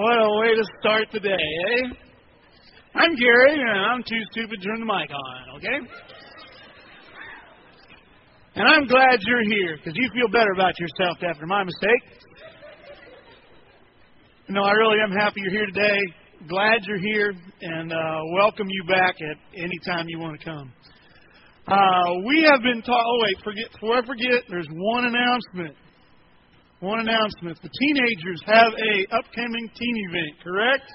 [0.00, 1.92] What a way to start the day, eh?
[2.94, 5.76] I'm Gary, and I'm too stupid to turn the mic on, okay?
[8.54, 12.02] And I'm glad you're here because you feel better about yourself after my mistake.
[14.48, 16.00] No, I really am happy you're here today.
[16.48, 20.72] Glad you're here, and uh, welcome you back at any time you want to come.
[21.68, 23.04] Uh, we have been taught.
[23.04, 24.48] Oh wait, forget before I forget.
[24.48, 25.76] There's one announcement.
[26.80, 27.60] One announcement.
[27.62, 30.88] The teenagers have a upcoming teen event, correct?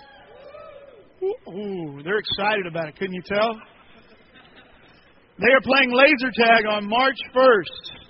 [1.24, 2.98] Ooh, they're excited about it.
[2.98, 3.54] Couldn't you tell?
[5.38, 8.02] They are playing laser tag on March 1st.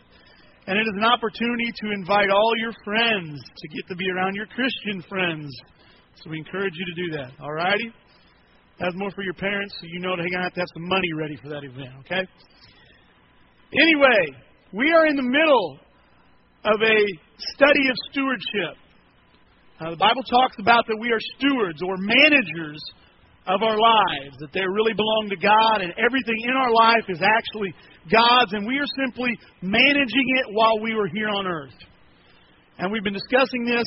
[0.67, 4.35] And it is an opportunity to invite all your friends to get to be around
[4.35, 5.51] your Christian friends.
[6.23, 7.31] So we encourage you to do that.
[7.43, 7.91] All righty?
[8.79, 10.87] That's more for your parents, so you know they're going to have to have some
[10.87, 12.27] money ready for that event, okay?
[13.81, 14.35] Anyway,
[14.71, 15.79] we are in the middle
[16.65, 18.75] of a study of stewardship.
[19.79, 22.79] Uh, the Bible talks about that we are stewards or managers
[23.47, 27.21] of our lives, that they really belong to God, and everything in our life is
[27.21, 27.75] actually
[28.09, 31.75] God's, and we are simply managing it while we were here on earth.
[32.79, 33.85] And we've been discussing this.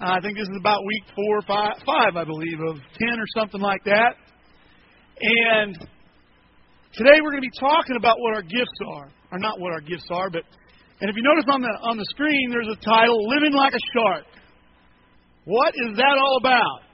[0.00, 3.18] Uh, I think this is about week four or five, five, I believe, of ten
[3.18, 4.14] or something like that.
[5.20, 5.74] And
[6.94, 9.80] today we're going to be talking about what our gifts are, or not what our
[9.80, 10.42] gifts are, but
[11.02, 13.84] and if you notice on the on the screen, there's a title, "Living Like a
[13.90, 14.22] Shark."
[15.44, 16.86] What is that all about?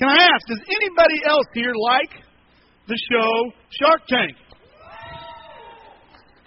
[0.00, 2.24] Can I ask, does anybody else here like
[2.88, 4.32] the show Shark Tank?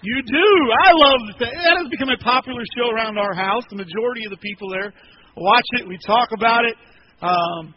[0.02, 0.48] You do.
[0.82, 1.54] I love that.
[1.54, 3.62] That has become a popular show around our house.
[3.70, 4.92] The majority of the people there
[5.38, 5.88] watch it.
[5.88, 6.73] We talk about it.
[7.22, 7.76] Um,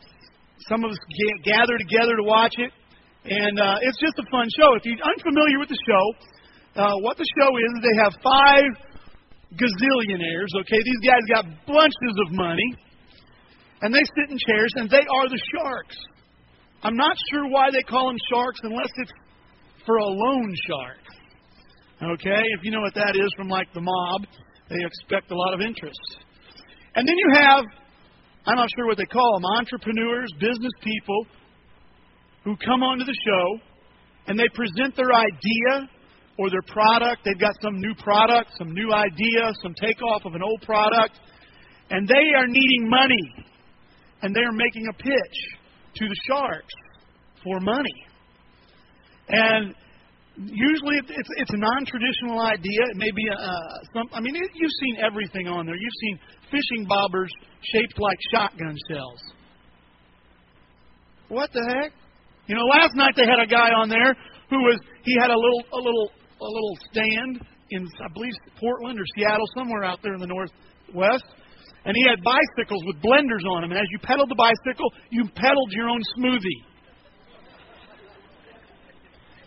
[0.71, 0.99] some of us
[1.45, 2.73] gather together to watch it,
[3.29, 4.73] and uh, it's just a fun show.
[4.81, 6.05] If you're unfamiliar with the show,
[6.81, 8.94] uh, what the show is, they have five
[9.57, 10.53] gazillionaires.
[10.61, 12.75] Okay, these guys got bunches of money,
[13.83, 15.97] and they sit in chairs, and they are the sharks.
[16.83, 19.13] I'm not sure why they call them sharks unless it's
[19.87, 21.01] for a loan shark.
[22.03, 24.27] Okay, if you know what that is from like the mob,
[24.69, 26.19] they expect a lot of interest.
[26.95, 27.65] And then you have,
[28.47, 31.27] I'm not sure what they call them, entrepreneurs, business people
[32.45, 33.61] who come onto the show
[34.27, 35.89] and they present their idea
[36.39, 37.23] or their product.
[37.25, 41.19] They've got some new product, some new idea, some takeoff of an old product,
[41.91, 43.47] and they are needing money.
[44.23, 45.37] And they are making a pitch
[45.97, 46.75] to the sharks
[47.43, 48.07] for money.
[49.29, 49.75] And
[50.37, 52.81] usually it's, it's a non-traditional idea.
[52.91, 54.09] It may be a, uh, some.
[54.13, 55.77] I mean, it, you've seen everything on there.
[55.77, 56.19] You've seen
[56.51, 57.29] fishing bobbers
[57.73, 59.21] shaped like shotgun shells.
[61.29, 61.93] What the heck?
[62.47, 64.15] You know, last night they had a guy on there
[64.51, 66.11] who was he had a little a little
[66.45, 67.41] a little stand
[67.71, 71.25] in I believe Portland or Seattle somewhere out there in the northwest.
[71.85, 73.71] And he had bicycles with blenders on them.
[73.73, 76.61] And as you pedaled the bicycle, you pedaled your own smoothie.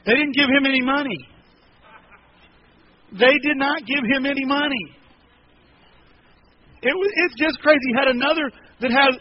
[0.06, 1.18] They didn't give him any money.
[3.12, 4.86] They did not give him any money.
[6.84, 7.82] It was, it's just crazy.
[7.90, 9.18] He had another that had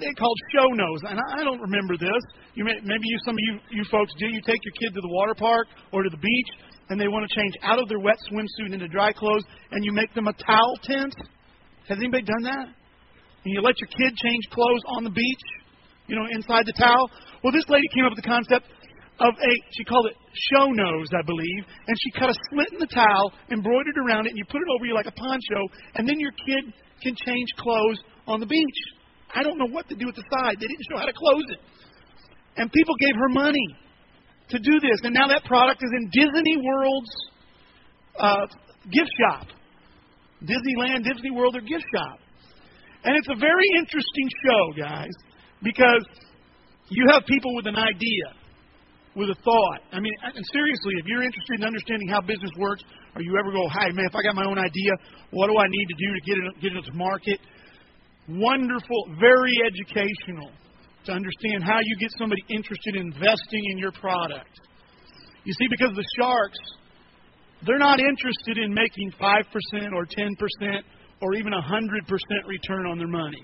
[0.00, 2.22] they called show nose, and I don't remember this.
[2.54, 4.26] You may, maybe you, some of you you folks do.
[4.26, 6.50] You take your kid to the water park or to the beach,
[6.88, 9.92] and they want to change out of their wet swimsuit into dry clothes, and you
[9.92, 11.14] make them a towel tent.
[11.88, 12.66] Has anybody done that?
[13.44, 15.44] And you let your kid change clothes on the beach,
[16.06, 17.10] you know, inside the towel.
[17.42, 18.66] Well, this lady came up with the concept
[19.20, 20.16] of a, she called it
[20.54, 24.30] show nose, I believe, and she cut a slit in the towel, embroidered around it,
[24.30, 25.60] and you put it over you like a poncho,
[25.94, 26.72] and then your kid
[27.02, 28.80] can change clothes on the beach.
[29.34, 30.56] I don't know what to do with the side.
[30.60, 31.60] They didn't show how to close it.
[32.56, 33.66] And people gave her money
[34.50, 37.14] to do this, and now that product is in Disney World's
[38.18, 38.46] uh,
[38.90, 39.46] gift shop.
[40.42, 42.18] Disneyland, Disney World, their gift shop.
[43.04, 45.14] And it's a very interesting show, guys,
[45.62, 46.04] because
[46.90, 48.38] you have people with an idea
[49.16, 49.80] with a thought.
[49.92, 52.82] I mean, and seriously, if you're interested in understanding how business works,
[53.14, 54.92] or you ever go, "Hey, man, if I got my own idea,
[55.30, 57.40] what do I need to do to get it get it to market?"
[58.28, 60.52] Wonderful, very educational
[61.08, 64.52] to understand how you get somebody interested in investing in your product.
[65.44, 66.58] You see, because the sharks,
[67.64, 70.82] they're not interested in making 5% or 10%
[71.20, 72.04] or even a 100%
[72.46, 73.42] return on their money.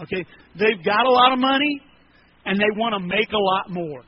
[0.00, 0.24] Okay?
[0.58, 1.80] They've got a lot of money
[2.44, 4.02] and they want to make a lot more.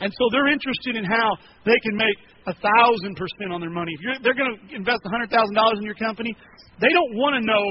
[0.00, 2.18] And so they're interested in how they can make
[2.50, 3.92] a thousand percent on their money.
[3.94, 6.34] If they're going to invest a hundred thousand dollars in your company,
[6.80, 7.62] they don't want to know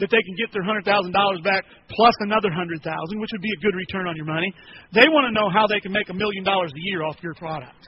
[0.00, 3.44] that they can get their hundred thousand dollars back plus another hundred thousand, which would
[3.44, 4.48] be a good return on your money.
[4.92, 7.34] They want to know how they can make a million dollars a year off your
[7.34, 7.84] product.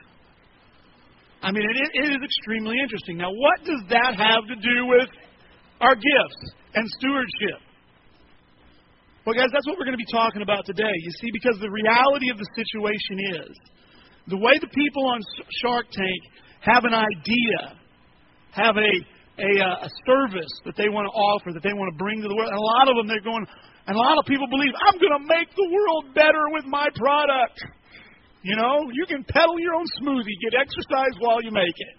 [1.42, 3.18] I mean, it, it is extremely interesting.
[3.18, 5.10] Now, what does that have to do with
[5.80, 6.42] our gifts
[6.74, 7.58] and stewardship?
[9.26, 10.94] Well, guys, that's what we're going to be talking about today.
[11.02, 13.54] You see, because the reality of the situation is
[14.28, 15.20] the way the people on
[15.62, 16.22] Shark Tank
[16.60, 17.78] have an idea,
[18.52, 18.92] have a,
[19.42, 22.28] a, uh, a service that they want to offer, that they want to bring to
[22.30, 22.54] the world.
[22.54, 23.42] And a lot of them, they're going,
[23.90, 26.86] and a lot of people believe, I'm going to make the world better with my
[26.94, 27.58] product.
[28.42, 31.94] You know, you can pedal your own smoothie, get exercise while you make it.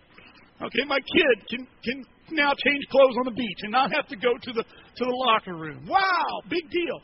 [0.64, 4.16] Okay, my kid can can now change clothes on the beach and not have to
[4.16, 5.86] go to the to the locker room.
[5.88, 7.00] Wow, big deal.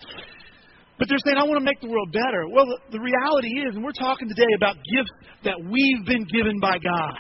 [0.97, 2.47] But they're saying, I want to make the world better.
[2.51, 5.11] Well, the, the reality is, and we're talking today about gifts
[5.43, 7.19] that we've been given by God.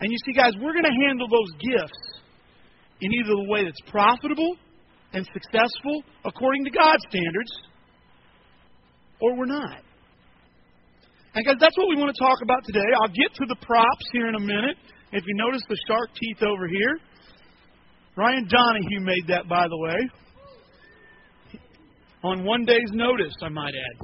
[0.00, 2.22] And you see, guys, we're going to handle those gifts
[3.00, 4.56] in either the way that's profitable
[5.12, 7.50] and successful according to God's standards,
[9.20, 9.82] or we're not.
[11.34, 12.86] And guys, that's what we want to talk about today.
[13.00, 14.76] I'll get to the props here in a minute.
[15.12, 16.98] If you notice the shark teeth over here,
[18.16, 20.10] Ryan Donahue made that, by the way.
[22.24, 23.96] On one day's notice, I might add.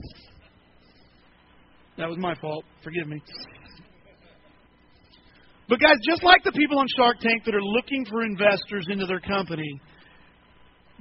[1.99, 2.65] That was my fault.
[2.83, 3.21] Forgive me.
[5.69, 9.07] But, guys, just like the people on Shark Tank that are looking for investors into
[9.07, 9.81] their company,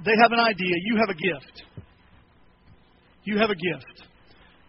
[0.04, 0.74] they have an idea.
[0.84, 1.62] You have a gift.
[3.24, 4.08] You have a gift.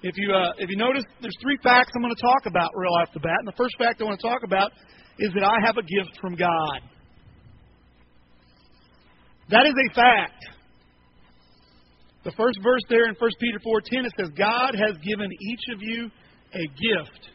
[0.03, 2.93] If you, uh, if you notice, there's three facts I'm going to talk about real
[3.01, 3.37] off the bat.
[3.39, 4.71] And the first fact I want to talk about
[5.17, 6.79] is that I have a gift from God.
[9.49, 10.45] That is a fact.
[12.23, 15.81] The first verse there in 1 Peter 4:10 it says God has given each of
[15.81, 16.09] you
[16.53, 17.29] a gift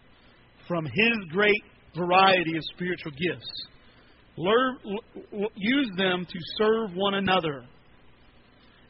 [0.67, 1.63] from his great
[1.97, 3.51] variety of spiritual gifts.
[4.37, 4.79] Learn,
[5.57, 7.65] use them to serve one another.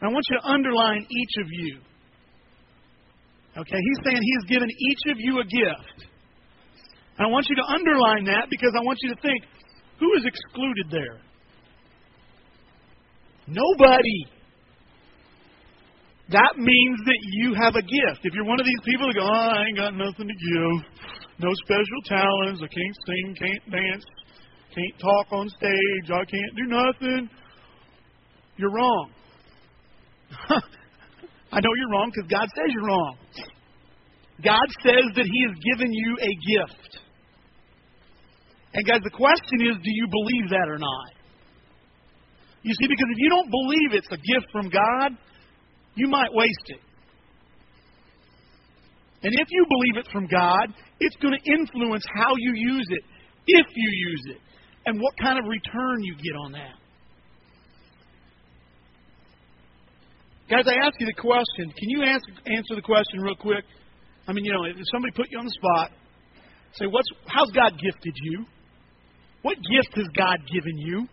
[0.01, 1.79] And I want you to underline each of you.
[3.59, 6.09] Okay, he's saying he has given each of you a gift.
[7.19, 9.43] And I want you to underline that because I want you to think
[9.99, 11.21] who is excluded there?
[13.47, 14.25] Nobody.
[16.31, 18.23] That means that you have a gift.
[18.23, 20.87] If you're one of these people that go, oh, I ain't got nothing to give,
[21.41, 24.05] no special talents, I can't sing, can't dance,
[24.75, 27.31] can't talk on stage, I can't do nothing,
[28.57, 29.11] you're wrong.
[31.53, 33.17] I know you're wrong because God says you're wrong.
[34.45, 36.99] God says that He has given you a gift.
[38.73, 41.13] And guys, the question is, do you believe that or not?
[42.63, 45.17] You see, because if you don't believe it's a gift from God,
[45.95, 46.81] you might waste it.
[49.23, 53.05] And if you believe it's from God, it's going to influence how you use it,
[53.47, 54.41] if you use it,
[54.87, 56.77] and what kind of return you get on that.
[60.49, 61.71] Guys, I ask you the question.
[61.79, 63.65] Can you answer, answer the question real quick?
[64.27, 65.93] I mean, you know, if somebody put you on the spot,
[66.75, 68.47] say, "What's how's God gifted you?"
[69.43, 71.09] What gift has God given you?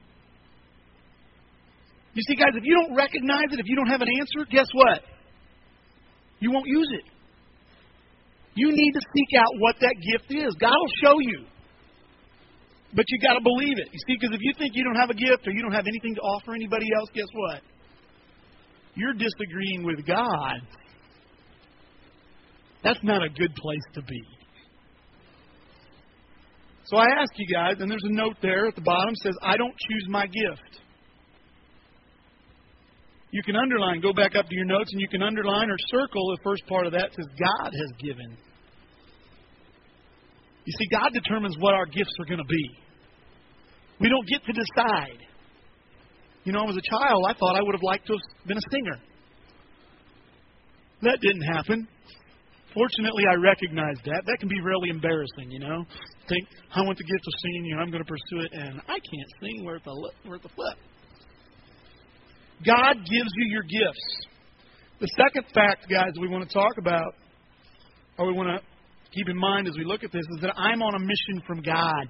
[2.14, 4.68] You see, guys, if you don't recognize it, if you don't have an answer, guess
[4.74, 5.02] what?
[6.40, 7.06] You won't use it.
[8.58, 10.56] You need to seek out what that gift is.
[10.60, 11.46] God will show you.
[12.94, 13.88] But you've got to believe it.
[13.94, 15.86] You see, because if you think you don't have a gift or you don't have
[15.86, 17.62] anything to offer anybody else, guess what?
[18.96, 20.58] You're disagreeing with God.
[22.84, 24.24] That's not a good place to be.
[26.86, 29.58] So I ask you guys, and there's a note there at the bottom says, I
[29.58, 30.82] don't choose my gift.
[33.32, 36.32] You can underline, go back up to your notes, and you can underline or circle
[36.32, 38.38] the first part of that says, God has given.
[40.68, 42.66] You see, God determines what our gifts are going to be.
[44.02, 45.24] We don't get to decide.
[46.44, 48.68] You know, as a child, I thought I would have liked to have been a
[48.70, 49.00] singer.
[51.04, 51.88] That didn't happen.
[52.74, 54.24] Fortunately, I recognized that.
[54.28, 55.86] That can be really embarrassing, you know.
[56.28, 56.46] Think
[56.76, 59.32] I want the gift of singing, and I'm going to pursue it, and I can't
[59.40, 60.78] sing worth a worth a flip.
[62.66, 64.28] God gives you your gifts.
[65.00, 67.16] The second fact, guys, we want to talk about,
[68.18, 68.77] or we want to
[69.18, 71.62] keep in mind as we look at this, is that I'm on a mission from
[71.62, 72.06] God.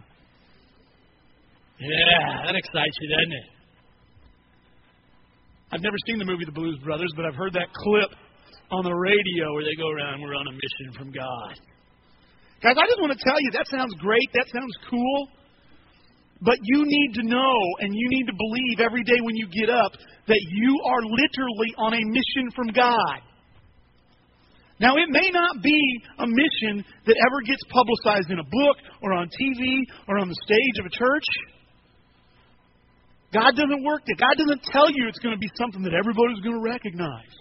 [1.79, 3.47] Yeah, that excites you, doesn't it?
[5.71, 8.11] I've never seen the movie The Blues Brothers, but I've heard that clip
[8.71, 11.55] on the radio where they go around, we're on a mission from God.
[12.63, 14.27] Guys, I just want to tell you, that sounds great.
[14.33, 15.27] That sounds cool.
[16.41, 19.69] But you need to know and you need to believe every day when you get
[19.69, 19.91] up
[20.27, 23.26] that you are literally on a mission from God.
[24.79, 25.81] Now, it may not be
[26.19, 30.38] a mission that ever gets publicized in a book or on TV or on the
[30.46, 31.25] stage of a church.
[33.34, 34.17] God doesn't work that.
[34.19, 37.34] God doesn't tell you it's going to be something that everybody's going to recognize.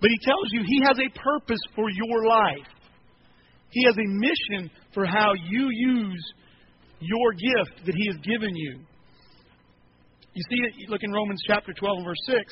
[0.00, 2.68] But He tells you He has a purpose for your life.
[3.70, 6.32] He has a mission for how you use
[7.00, 8.80] your gift that He has given you.
[10.34, 12.38] You see it, look in Romans chapter 12 and verse 6.
[12.38, 12.44] It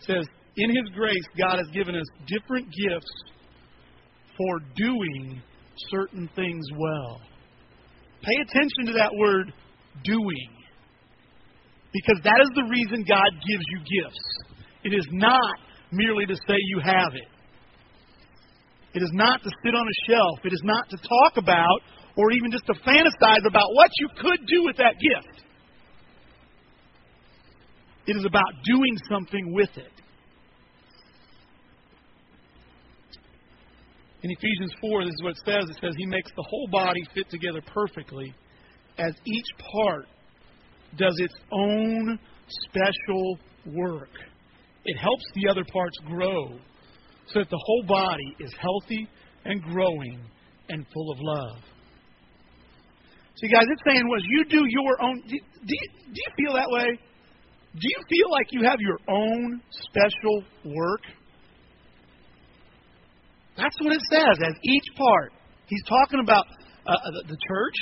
[0.00, 0.26] says,
[0.58, 3.14] In His grace, God has given us different gifts
[4.36, 5.40] for doing
[5.90, 7.20] certain things well.
[8.22, 9.52] Pay attention to that word,
[10.02, 10.50] doing.
[11.92, 14.24] Because that is the reason God gives you gifts.
[14.82, 15.54] It is not
[15.92, 17.28] merely to say you have it.
[18.94, 20.40] It is not to sit on a shelf.
[20.44, 21.80] It is not to talk about
[22.16, 25.44] or even just to fantasize about what you could do with that gift.
[28.06, 29.97] It is about doing something with it.
[34.22, 37.00] In Ephesians 4, this is what it says it says, He makes the whole body
[37.14, 38.34] fit together perfectly
[38.98, 40.06] as each part
[40.96, 42.18] does its own
[42.68, 44.10] special work.
[44.84, 46.58] It helps the other parts grow
[47.28, 49.08] so that the whole body is healthy
[49.44, 50.20] and growing
[50.68, 51.62] and full of love.
[53.36, 55.22] See, guys, it's saying was you do your own.
[55.28, 55.74] Do, do,
[56.06, 56.98] do you feel that way?
[57.74, 61.02] Do you feel like you have your own special work?
[63.58, 65.32] That's what it says, as each part.
[65.66, 66.46] He's talking about
[66.86, 67.78] uh, the, the church,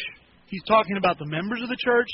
[0.49, 2.09] he's talking about the members of the church,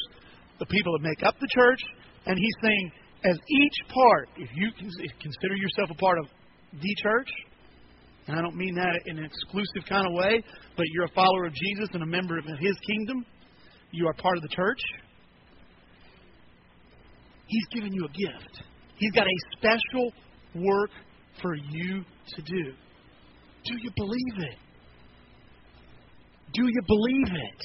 [0.59, 1.81] the people that make up the church,
[2.27, 2.93] and he's saying,
[3.25, 6.27] as each part, if you consider yourself a part of
[6.73, 7.31] the church,
[8.27, 10.43] and I don't mean that in an exclusive kind of way,
[10.77, 13.25] but you're a follower of Jesus and a member of his kingdom,
[13.93, 14.81] you are part of the church.
[17.47, 18.63] He's given you a gift.
[18.97, 20.13] He's got a special
[20.55, 20.91] work
[21.41, 22.05] for you
[22.37, 22.73] to do.
[23.65, 24.59] Do you believe it?
[26.55, 27.61] Do you believe it?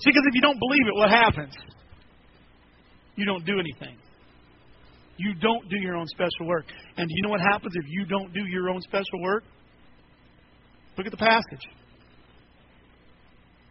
[0.00, 1.54] See, because if you don't believe it, what happens?
[3.16, 3.96] You don't do anything.
[5.18, 6.66] You don't do your own special work.
[6.96, 9.44] And do you know what happens if you don't do your own special work?
[10.96, 11.66] Look at the passage.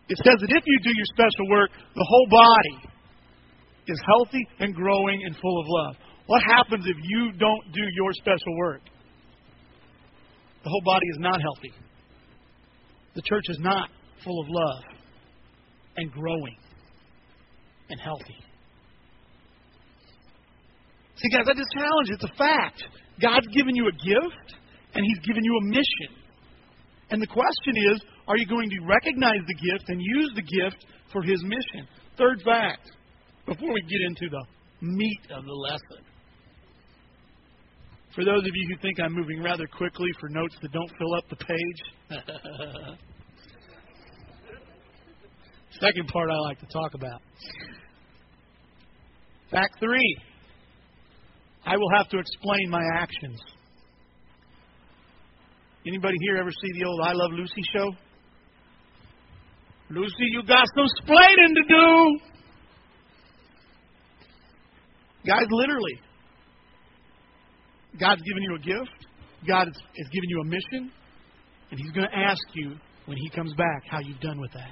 [0.10, 2.92] It says that if you do your special work, the whole body
[3.88, 5.96] is healthy and growing and full of love.
[6.28, 8.82] What happens if you don't do your special work?
[10.68, 11.72] The whole body is not healthy.
[13.16, 13.88] The church is not
[14.22, 14.84] full of love
[15.96, 16.58] and growing
[17.90, 18.36] and healthy.
[21.16, 22.10] See, guys, I just challenge.
[22.10, 22.84] It's a fact.
[23.22, 24.60] God's given you a gift,
[24.94, 26.20] and He's given you a mission.
[27.12, 30.86] And the question is, are you going to recognize the gift and use the gift
[31.14, 31.88] for His mission?
[32.18, 32.92] Third fact,
[33.46, 34.44] before we get into the
[34.82, 36.07] meat of the lesson.
[38.18, 41.14] For those of you who think I'm moving rather quickly for notes that don't fill
[41.14, 42.20] up the page,
[45.80, 47.22] second part I like to talk about.
[49.52, 50.18] Fact three
[51.64, 53.40] I will have to explain my actions.
[55.86, 57.92] Anybody here ever see the old I Love Lucy show?
[59.92, 62.20] Lucy, you got some splaining to do.
[65.28, 66.00] Guys, literally,
[68.00, 69.06] God's given you a gift.
[69.48, 70.92] God has given you a mission,
[71.72, 72.76] and He's going to ask you
[73.06, 74.72] when He comes back how you've done with that.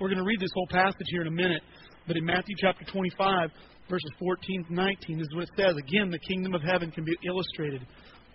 [0.00, 1.62] We're going to read this whole passage here in a minute,
[2.06, 3.50] but in Matthew chapter 25,
[3.88, 5.76] verses 14 to 19 this is what it says.
[5.76, 7.86] Again, the kingdom of heaven can be illustrated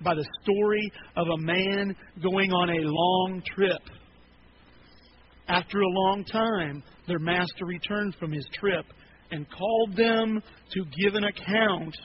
[0.02, 3.82] by the story of a man going on a long trip.
[5.48, 8.86] After a long time, their master returned from his trip
[9.32, 11.96] and called them to give an account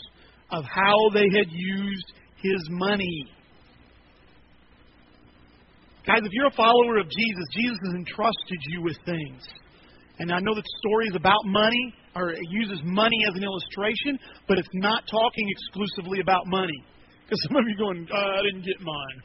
[0.52, 3.26] of how they had used his money.
[6.06, 9.42] Guys, if you're a follower of Jesus, Jesus has entrusted you with things.
[10.18, 14.18] And I know that story is about money, or it uses money as an illustration,
[14.46, 16.84] but it's not talking exclusively about money.
[17.24, 19.18] Because some of you are going, oh, I didn't get mine,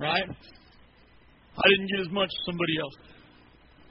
[0.00, 0.24] right?
[0.26, 2.94] I didn't get as much as somebody else.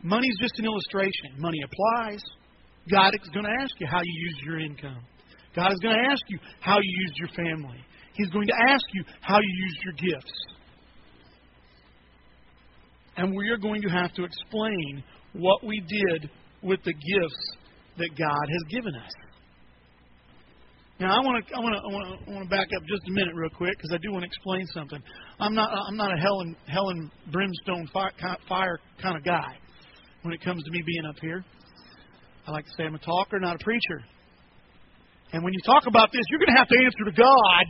[0.02, 1.38] Money is just an illustration.
[1.38, 2.22] Money applies.
[2.92, 5.00] God is going to ask you how you use your income.
[5.56, 7.80] God is going to ask you how you used your family.
[8.14, 10.34] He's going to ask you how you used your gifts.
[13.18, 16.30] And we are going to have to explain what we did
[16.62, 17.58] with the gifts
[17.98, 19.12] that God has given us.
[21.00, 23.34] Now, I want to I want to I want to, back up just a minute,
[23.36, 25.02] real quick, because I do want to explain something.
[25.40, 26.40] I'm not I'm not a hell
[26.90, 28.12] and brimstone fire,
[28.48, 29.58] fire kind of guy
[30.22, 31.44] when it comes to me being up here.
[32.48, 34.04] I like to say I'm a talker, not a preacher.
[35.34, 37.66] And when you talk about this, you're going to have to answer to God.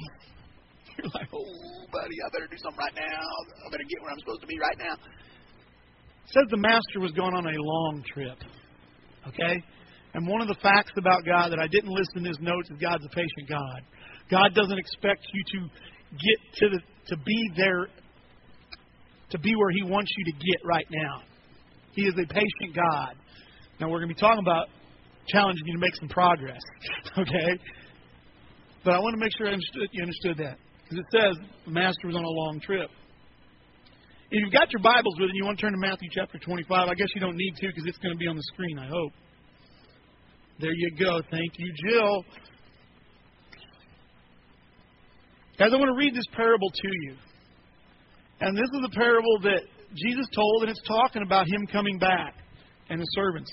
[0.99, 3.23] You're like, oh, buddy, I better do something right now.
[3.65, 4.93] I better get where I'm supposed to be right now.
[4.93, 8.37] It says the master was going on a long trip.
[9.27, 9.63] Okay?
[10.13, 12.77] And one of the facts about God that I didn't list in his notes is
[12.77, 13.81] God's a patient God.
[14.29, 15.59] God doesn't expect you to
[16.13, 17.87] get to the to be there
[19.31, 21.23] to be where he wants you to get right now.
[21.93, 23.15] He is a patient God.
[23.79, 24.67] Now we're going to be talking about
[25.27, 26.61] challenging you to make some progress.
[27.17, 27.59] Okay?
[28.83, 30.57] But I want to make sure I understood, you understood that.
[30.83, 31.33] Because it says
[31.65, 32.89] the master was on a long trip.
[34.31, 36.89] If you've got your Bibles with you you want to turn to Matthew chapter 25,
[36.89, 38.87] I guess you don't need to because it's going to be on the screen, I
[38.87, 39.13] hope.
[40.59, 41.21] There you go.
[41.29, 42.25] Thank you, Jill.
[45.59, 47.15] Guys, I want to read this parable to you.
[48.41, 49.61] And this is a parable that
[49.93, 52.35] Jesus told, and it's talking about him coming back
[52.89, 53.51] and the servants.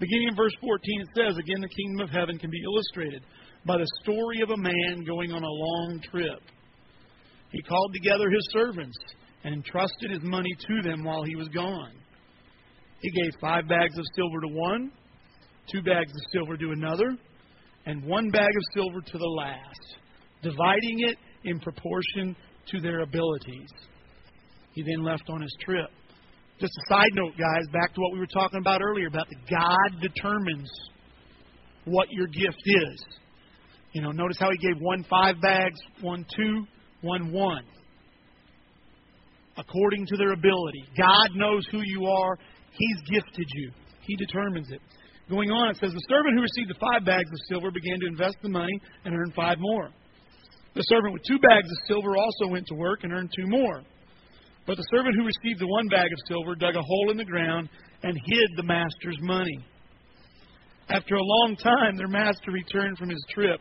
[0.00, 3.22] Beginning in verse 14, it says, Again, the kingdom of heaven can be illustrated
[3.66, 6.40] by the story of a man going on a long trip.
[7.50, 8.96] He called together his servants
[9.42, 11.92] and entrusted his money to them while he was gone.
[13.00, 14.92] He gave five bags of silver to one,
[15.72, 17.16] two bags of silver to another,
[17.86, 19.96] and one bag of silver to the last,
[20.42, 22.36] dividing it in proportion
[22.70, 23.70] to their abilities.
[24.74, 25.90] He then left on his trip.
[26.60, 29.36] Just a side note, guys, back to what we were talking about earlier about the
[29.48, 30.68] God determines
[31.84, 33.04] what your gift is.
[33.92, 36.64] You know, notice how he gave one five bags, one two,
[37.02, 37.62] one one.
[39.56, 40.84] According to their ability.
[40.96, 42.38] God knows who you are.
[42.72, 43.70] He's gifted you.
[44.02, 44.80] He determines it.
[45.30, 48.06] Going on, it says, The servant who received the five bags of silver began to
[48.06, 49.90] invest the money and earned five more.
[50.74, 53.82] The servant with two bags of silver also went to work and earned two more.
[54.68, 57.24] But the servant who received the one bag of silver dug a hole in the
[57.24, 57.70] ground
[58.02, 59.64] and hid the master's money.
[60.90, 63.60] After a long time, their master returned from his trip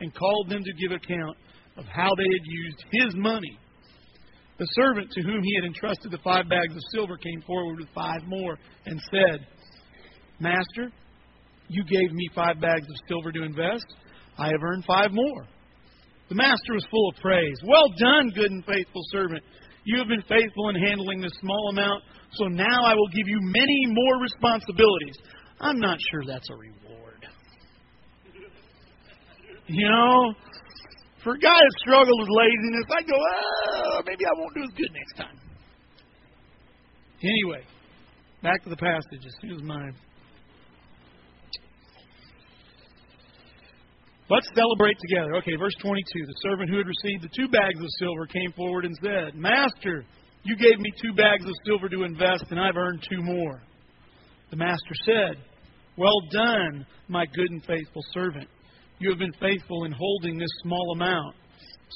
[0.00, 1.36] and called them to give account
[1.76, 3.56] of how they had used his money.
[4.58, 7.88] The servant to whom he had entrusted the five bags of silver came forward with
[7.94, 9.46] five more and said,
[10.40, 10.90] Master,
[11.68, 13.86] you gave me five bags of silver to invest.
[14.36, 15.46] I have earned five more.
[16.28, 17.56] The master was full of praise.
[17.64, 19.44] Well done, good and faithful servant.
[19.88, 23.38] You have been faithful in handling this small amount, so now I will give you
[23.40, 25.16] many more responsibilities.
[25.62, 27.24] I'm not sure that's a reward.
[29.66, 30.34] You know,
[31.24, 34.76] for a guy that struggled with laziness, I go, oh, maybe I won't do as
[34.76, 35.40] good next time.
[37.22, 37.64] Anyway,
[38.42, 39.88] back to the passage as soon as my
[44.30, 45.36] Let's celebrate together.
[45.36, 46.04] Okay, verse 22.
[46.26, 50.04] The servant who had received the two bags of silver came forward and said, Master,
[50.42, 53.62] you gave me two bags of silver to invest, and I've earned two more.
[54.50, 55.42] The master said,
[55.96, 58.48] Well done, my good and faithful servant.
[58.98, 61.34] You have been faithful in holding this small amount.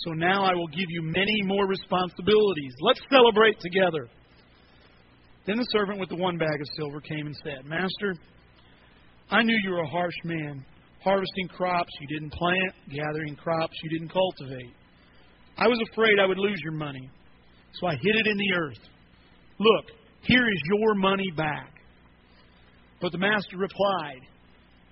[0.07, 2.73] So now I will give you many more responsibilities.
[2.81, 4.09] Let's celebrate together.
[5.47, 8.15] Then the servant with the one bag of silver came and said, Master,
[9.31, 10.65] I knew you were a harsh man
[11.03, 14.73] harvesting crops you didn't plant, gathering crops you didn't cultivate.
[15.57, 17.11] I was afraid I would lose your money,
[17.75, 18.89] so I hid it in the earth.
[19.59, 19.87] Look,
[20.23, 21.71] here is your money back.
[23.01, 24.21] But the master replied,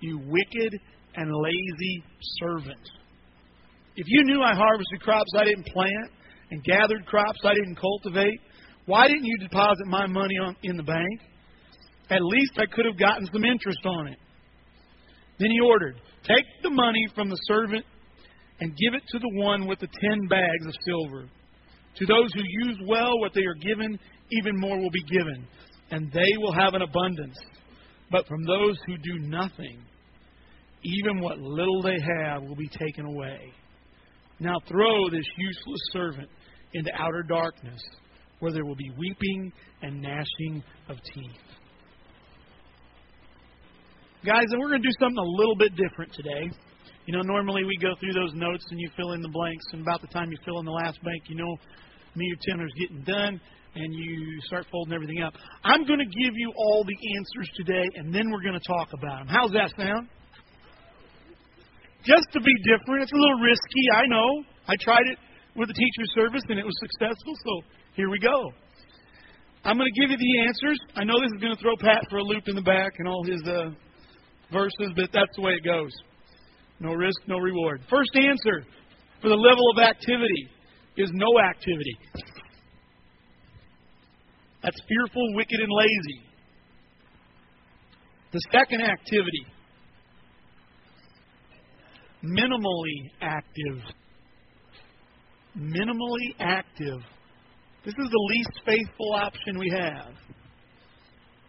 [0.01, 0.79] You wicked
[1.15, 2.03] and lazy
[2.39, 2.89] servant.
[3.95, 6.11] If you knew I harvested crops I didn't plant
[6.51, 8.39] and gathered crops I didn't cultivate,
[8.85, 11.21] why didn't you deposit my money on, in the bank?
[12.09, 14.17] At least I could have gotten some interest on it.
[15.41, 17.83] Then he ordered, Take the money from the servant
[18.59, 21.27] and give it to the one with the ten bags of silver.
[21.95, 23.99] To those who use well what they are given,
[24.31, 25.47] even more will be given,
[25.89, 27.37] and they will have an abundance.
[28.11, 29.79] But from those who do nothing,
[30.83, 33.51] even what little they have will be taken away.
[34.39, 36.29] Now throw this useless servant
[36.73, 37.81] into outer darkness,
[38.39, 39.51] where there will be weeping
[39.81, 41.60] and gnashing of teeth.
[44.21, 46.45] Guys, and we're going to do something a little bit different today.
[47.09, 49.81] You know, normally we go through those notes and you fill in the blanks, and
[49.81, 51.57] about the time you fill in the last blank, you know
[52.13, 53.41] me or is getting done,
[53.73, 55.33] and you start folding everything up.
[55.65, 58.93] I'm going to give you all the answers today, and then we're going to talk
[58.93, 59.27] about them.
[59.27, 60.05] How's that sound?
[62.05, 63.01] Just to be different.
[63.01, 64.45] It's a little risky, I know.
[64.67, 65.17] I tried it
[65.57, 67.53] with the teacher's service, and it was successful, so
[67.97, 68.53] here we go.
[69.65, 70.77] I'm going to give you the answers.
[70.93, 73.07] I know this is going to throw Pat for a loop in the back and
[73.07, 73.73] all his uh,
[74.51, 75.91] verses, but that's the way it goes.
[76.79, 77.81] No risk, no reward.
[77.89, 78.65] First answer
[79.21, 80.49] for the level of activity
[80.97, 81.97] is no activity.
[84.63, 86.21] That's fearful, wicked, and lazy.
[88.31, 89.45] The second activity,
[92.23, 93.81] minimally active.
[95.57, 96.99] Minimally active.
[97.83, 100.13] This is the least faithful option we have.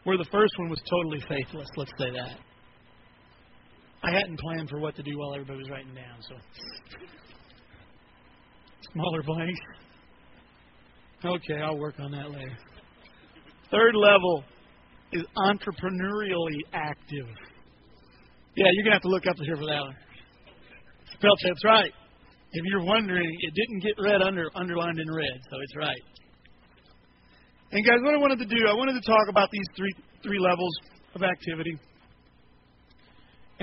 [0.04, 2.38] Where the first one was totally faithless, let's say that.
[4.02, 6.34] I hadn't planned for what to do while everybody was writing down, so
[8.92, 9.60] smaller blanks.
[11.24, 12.56] Okay, I'll work on that later.
[13.70, 14.44] Third level
[15.12, 17.26] is entrepreneurially active.
[18.56, 19.96] Yeah, you're going to have to look up here for that one.
[21.14, 21.92] Spell check's right.
[22.52, 26.02] If you're wondering, it didn't get red under underlined in red, so it's right.
[27.70, 30.38] And guys, what I wanted to do, I wanted to talk about these three three
[30.38, 30.72] levels
[31.14, 31.78] of activity,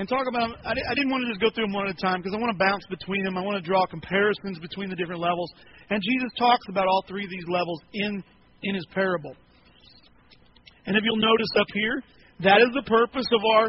[0.00, 0.56] and talk about.
[0.64, 2.40] I, I didn't want to just go through them one at a time because I
[2.40, 3.36] want to bounce between them.
[3.36, 5.52] I want to draw comparisons between the different levels.
[5.92, 8.24] And Jesus talks about all three of these levels in
[8.64, 9.36] in his parable.
[10.88, 12.02] And if you'll notice up here,
[12.48, 13.66] that is the purpose of our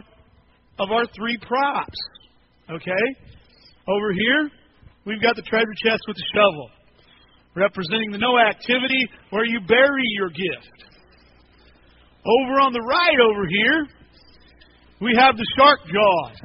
[0.79, 1.99] of our three props.
[2.71, 3.05] Okay?
[3.91, 4.49] Over here,
[5.03, 6.69] we've got the treasure chest with the shovel,
[7.59, 10.79] representing the no activity where you bury your gift.
[12.23, 14.00] Over on the right over here,
[15.01, 16.37] we have the shark jaws.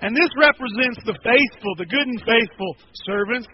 [0.00, 3.48] And this represents the faithful, the good and faithful servants.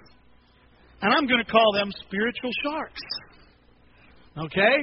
[1.01, 3.01] And I'm going to call them spiritual sharks.
[4.37, 4.77] Okay?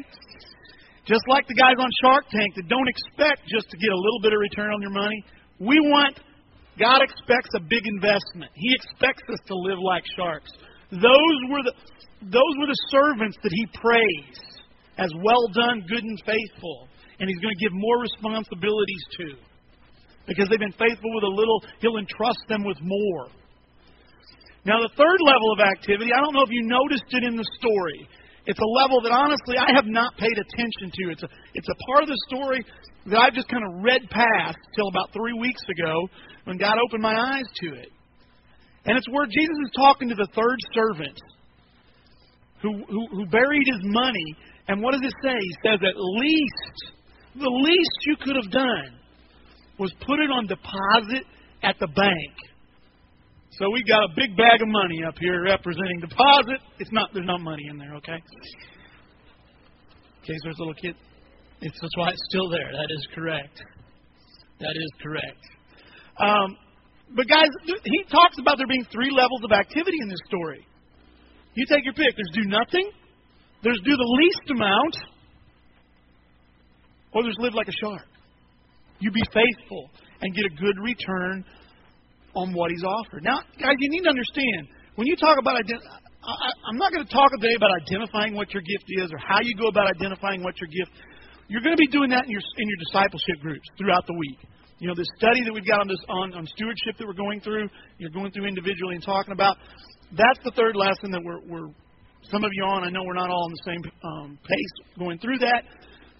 [1.05, 4.21] Just like the guys on Shark Tank that don't expect just to get a little
[4.21, 5.25] bit of return on your money,
[5.59, 6.19] we want,
[6.77, 8.51] God expects a big investment.
[8.53, 10.51] He expects us to live like sharks.
[10.91, 11.73] Those were the,
[12.21, 14.61] those were the servants that He praised
[14.97, 16.87] as well done, good and faithful.
[17.21, 19.27] And He's going to give more responsibilities to.
[20.25, 23.29] Because they've been faithful with a little, He'll entrust them with more.
[24.65, 27.45] Now, the third level of activity, I don't know if you noticed it in the
[27.57, 28.09] story.
[28.45, 31.03] It's a level that honestly I have not paid attention to.
[31.13, 32.65] It's a, it's a part of the story
[33.05, 36.09] that I've just kind of read past till about three weeks ago
[36.45, 37.89] when God opened my eyes to it.
[38.85, 41.17] And it's where Jesus is talking to the third servant
[42.61, 44.35] who, who, who buried his money.
[44.67, 45.33] And what does it say?
[45.37, 46.77] He says, at least,
[47.35, 48.99] the least you could have done
[49.79, 51.25] was put it on deposit
[51.63, 52.33] at the bank.
[53.51, 56.59] So we got a big bag of money up here representing deposit.
[56.79, 58.15] It's not there's no money in there, okay?
[58.15, 58.21] In
[60.23, 60.95] case there's a little kid.
[61.61, 62.71] It's that's why it's still there.
[62.71, 63.61] That is correct.
[64.59, 65.43] That is correct.
[66.17, 66.57] Um,
[67.15, 70.65] but guys, he talks about there being three levels of activity in this story.
[71.53, 72.15] You take your pick.
[72.15, 72.89] There's do nothing,
[73.63, 74.95] there's do the least amount,
[77.13, 78.07] or there's live like a shark.
[78.99, 79.89] You be faithful
[80.21, 81.43] and get a good return
[82.35, 83.23] on what he's offered.
[83.23, 85.83] Now, guys, you need to understand when you talk about ident-
[86.21, 89.57] I'm not going to talk today about identifying what your gift is or how you
[89.57, 90.93] go about identifying what your gift.
[91.47, 94.37] You're going to be doing that in your in your discipleship groups throughout the week.
[94.77, 97.41] You know, this study that we've got on this on, on stewardship that we're going
[97.41, 99.57] through, you're going through individually and talking about.
[100.13, 101.69] That's the third lesson that we're, we're
[102.29, 102.83] some of you on.
[102.83, 105.63] I know we're not all on the same um, pace going through that,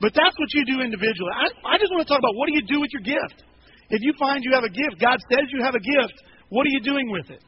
[0.01, 1.29] but that's what you do individually.
[1.29, 3.45] I, I just want to talk about what do you do with your gift.
[3.93, 6.17] If you find you have a gift, God says you have a gift,
[6.49, 7.43] what are you doing with it?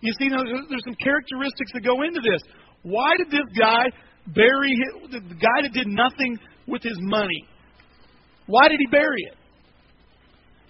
[0.00, 2.42] You see, there's some characteristics that go into this.
[2.82, 3.88] Why did this guy
[4.26, 7.46] bury his, the guy that did nothing with his money?
[8.46, 9.36] Why did he bury it?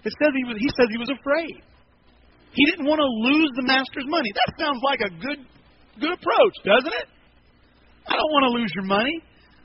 [0.05, 0.55] It says he was.
[0.57, 1.61] He says he was afraid.
[2.53, 4.31] He didn't want to lose the master's money.
[4.33, 5.39] That sounds like a good,
[5.99, 7.07] good approach, doesn't it?
[8.07, 9.21] I don't want to lose your money.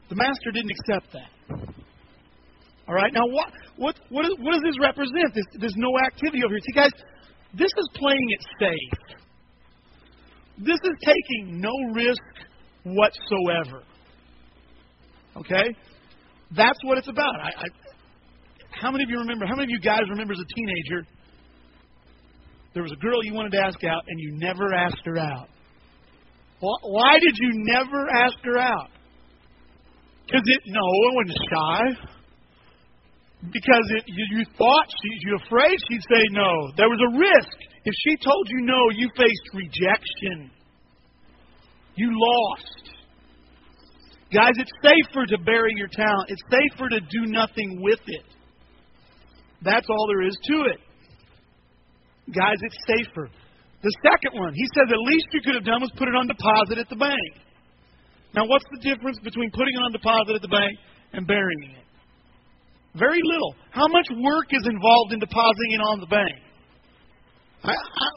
[0.09, 1.31] The master didn't accept that.
[2.89, 3.13] All right.
[3.13, 5.35] Now, what what what, what does this represent?
[5.35, 6.61] This, there's no activity over here.
[6.67, 6.91] See, guys,
[7.55, 9.17] this is playing it safe.
[10.59, 12.23] This is taking no risk
[12.85, 13.83] whatsoever.
[15.37, 15.75] Okay,
[16.55, 17.35] that's what it's about.
[17.41, 17.67] I, I,
[18.71, 19.47] how many of you remember?
[19.47, 21.07] How many of you guys remember as a teenager?
[22.75, 25.49] There was a girl you wanted to ask out, and you never asked her out.
[26.61, 28.89] Why did you never ask her out?
[30.33, 31.83] Because it no, it wasn't shy.
[33.53, 36.73] Because it, you, you thought she, you afraid she'd say no.
[36.77, 37.57] There was a risk.
[37.85, 40.51] If she told you no, you faced rejection.
[41.97, 42.97] You lost.
[44.33, 46.31] Guys, it's safer to bury your talent.
[46.31, 48.25] It's safer to do nothing with it.
[49.61, 50.81] That's all there is to it.
[52.33, 53.29] Guys, it's safer.
[53.83, 56.27] The second one, he says the least you could have done was put it on
[56.27, 57.52] deposit at the bank.
[58.35, 60.73] Now, what's the difference between putting it on deposit at the bank
[61.13, 61.85] and burying it?
[62.97, 63.55] Very little.
[63.71, 66.37] How much work is involved in depositing it on the bank?
[67.65, 68.09] I, I,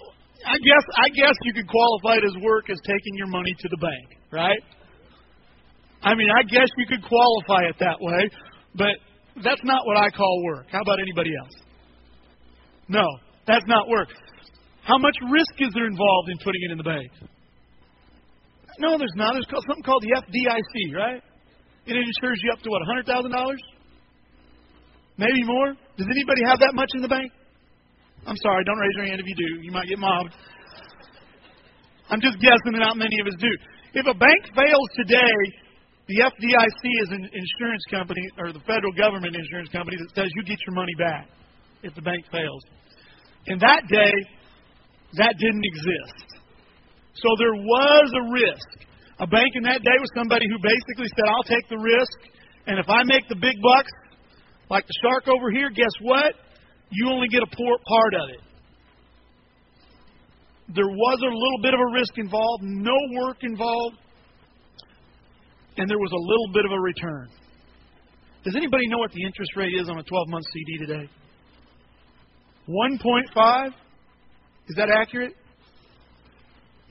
[0.45, 3.67] I guess I guess you could qualify it as work as taking your money to
[3.69, 4.61] the bank, right?
[6.03, 8.29] I mean, I guess you could qualify it that way,
[8.75, 8.95] but
[9.43, 10.67] that's not what I call work.
[10.71, 11.55] How about anybody else?
[12.87, 13.05] No,
[13.47, 14.09] that's not work.
[14.83, 17.11] How much risk is there involved in putting it in the bank?
[18.79, 19.33] No, there's not.
[19.33, 21.21] There's something called the FDIC, right?
[21.85, 23.31] It insures you up to what, $100,000?
[25.17, 25.73] Maybe more?
[25.97, 27.31] Does anybody have that much in the bank?
[28.27, 29.61] I'm sorry, don't raise your hand if you do.
[29.61, 30.33] You might get mobbed.
[32.09, 33.49] I'm just guessing that not many of us do.
[33.93, 35.35] If a bank fails today,
[36.07, 40.43] The FDIC is an insurance company, or the federal government insurance company, that says you
[40.43, 41.27] get your money back
[41.81, 42.61] if the bank fails.
[43.47, 44.13] In that day,
[45.17, 46.34] that didn't exist.
[47.15, 48.67] So there was a risk.
[49.19, 52.17] A bank in that day was somebody who basically said, I'll take the risk,
[52.67, 53.91] and if I make the big bucks,
[54.69, 56.35] like the shark over here, guess what?
[56.91, 58.41] You only get a poor part of it.
[60.75, 63.97] There was a little bit of a risk involved, no work involved,
[65.77, 67.29] and there was a little bit of a return.
[68.43, 71.09] Does anybody know what the interest rate is on a 12 month CD today?
[72.67, 73.67] 1.5?
[74.67, 75.33] Is that accurate?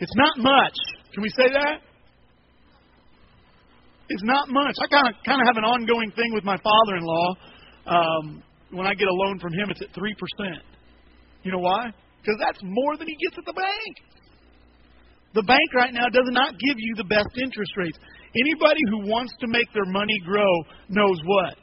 [0.00, 0.76] It's not much.
[1.12, 1.80] Can we say that?
[4.08, 4.74] It's not much.
[4.82, 7.28] I kind of kind of have an ongoing thing with my father-in-law.
[7.86, 10.62] Um, when I get a loan from him, it's at three percent.
[11.42, 11.90] You know why?
[12.20, 13.94] Because that's more than he gets at the bank.
[15.34, 17.98] The bank right now does not give you the best interest rates.
[18.34, 20.52] Anybody who wants to make their money grow
[20.88, 21.54] knows what?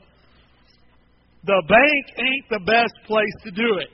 [1.45, 3.89] The bank ain't the best place to do it.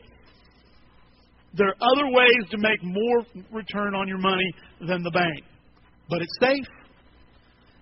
[1.54, 4.54] There are other ways to make more return on your money
[4.88, 5.44] than the bank,
[6.10, 6.68] but it's safe.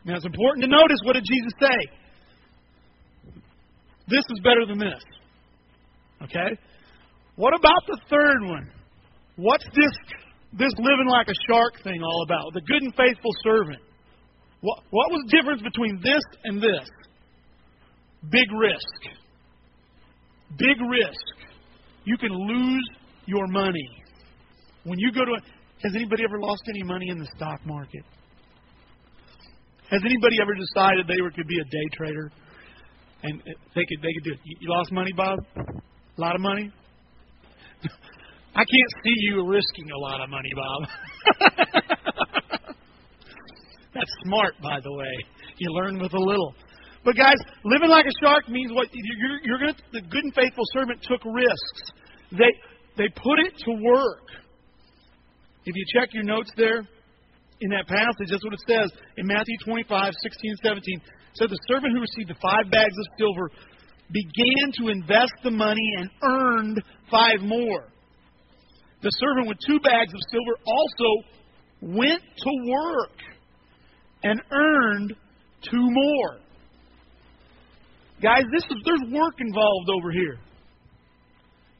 [0.06, 1.90] Now, it's important to notice what did Jesus say?
[4.08, 5.04] This is better than this.
[6.24, 6.58] Okay?
[7.36, 8.70] What about the third one?
[9.36, 9.92] What's this
[10.54, 12.54] this living like a shark thing all about?
[12.54, 13.82] The good and faithful servant.
[14.62, 16.88] What what was the difference between this and this?
[18.30, 19.18] Big risk.
[20.58, 21.26] Big risk.
[22.06, 22.90] You can lose
[23.28, 23.88] your money.
[24.84, 25.40] When you go to a,
[25.84, 28.04] has anybody ever lost any money in the stock market?
[29.90, 32.32] Has anybody ever decided they were, could be a day trader
[33.24, 34.40] and uh, they could they could do it?
[34.44, 35.40] You lost money, Bob?
[35.58, 36.72] A lot of money?
[38.56, 40.88] I can't see you risking a lot of money, Bob.
[43.94, 45.26] That's smart, by the way.
[45.58, 46.54] You learn with a little.
[47.04, 49.76] But guys, living like a shark means what you're, you're going.
[49.94, 51.92] The good and faithful servant took risks.
[52.32, 52.52] They
[52.98, 54.28] they put it to work.
[55.66, 56.80] If you check your notes there
[57.62, 60.82] in that passage, that's what it says in Matthew 25, 16, 17.
[60.82, 61.02] It
[61.34, 63.52] said the servant who received the five bags of silver
[64.12, 67.90] began to invest the money and earned five more.
[69.02, 71.10] The servant with two bags of silver also
[71.82, 73.18] went to work
[74.24, 75.14] and earned
[75.70, 76.40] two more.
[78.22, 80.40] Guys, this is there's work involved over here.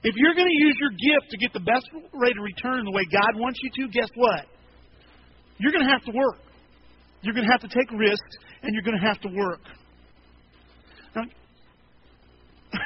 [0.06, 2.92] If you're going to use your gift to get the best rate of return the
[2.92, 4.46] way God wants you to, guess what?
[5.58, 6.38] You're going to have to work.
[7.22, 9.62] You're going to have to take risks, and you're going to have to work.
[11.16, 11.24] Now,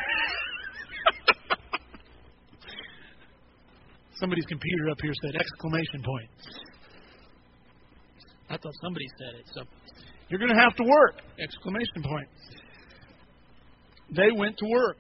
[4.15, 6.29] Somebody's computer up here said exclamation point.
[8.49, 9.45] I thought somebody said it.
[9.53, 9.63] So
[10.29, 11.15] you're going to have to work!
[11.38, 12.29] Exclamation point.
[14.15, 14.97] They went to work.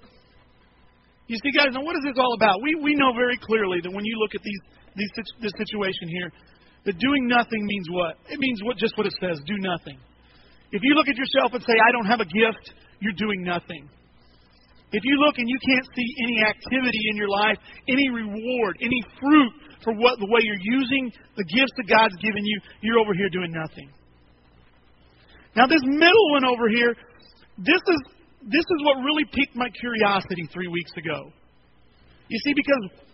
[1.29, 2.57] You see, guys, now what is this all about?
[2.65, 4.61] We, we know very clearly that when you look at these,
[4.97, 6.33] these this situation here,
[6.89, 8.17] that doing nothing means what?
[8.33, 10.01] It means what just what it says, do nothing.
[10.73, 13.85] If you look at yourself and say, I don't have a gift, you're doing nothing.
[14.89, 19.01] If you look and you can't see any activity in your life, any reward, any
[19.21, 19.53] fruit
[19.85, 23.29] for what the way you're using the gifts that God's given you, you're over here
[23.29, 23.85] doing nothing.
[25.55, 26.97] Now this middle one over here,
[27.61, 28.01] this is
[28.43, 31.31] this is what really piqued my curiosity three weeks ago.
[32.29, 33.09] You see, because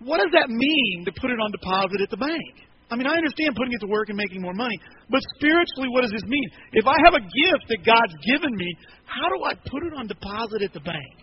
[0.00, 2.54] what does that mean to put it on deposit at the bank?
[2.90, 4.76] I mean, I understand putting it to work and making more money,
[5.08, 6.48] but spiritually, what does this mean?
[6.72, 8.68] If I have a gift that God's given me,
[9.06, 11.16] how do I put it on deposit at the bank?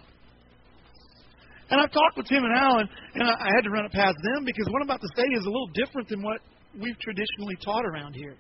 [1.70, 4.46] And I've talked with Tim and Alan, and I had to run it past them
[4.46, 6.42] because what I'm about to say is a little different than what
[6.74, 8.36] we've traditionally taught around here.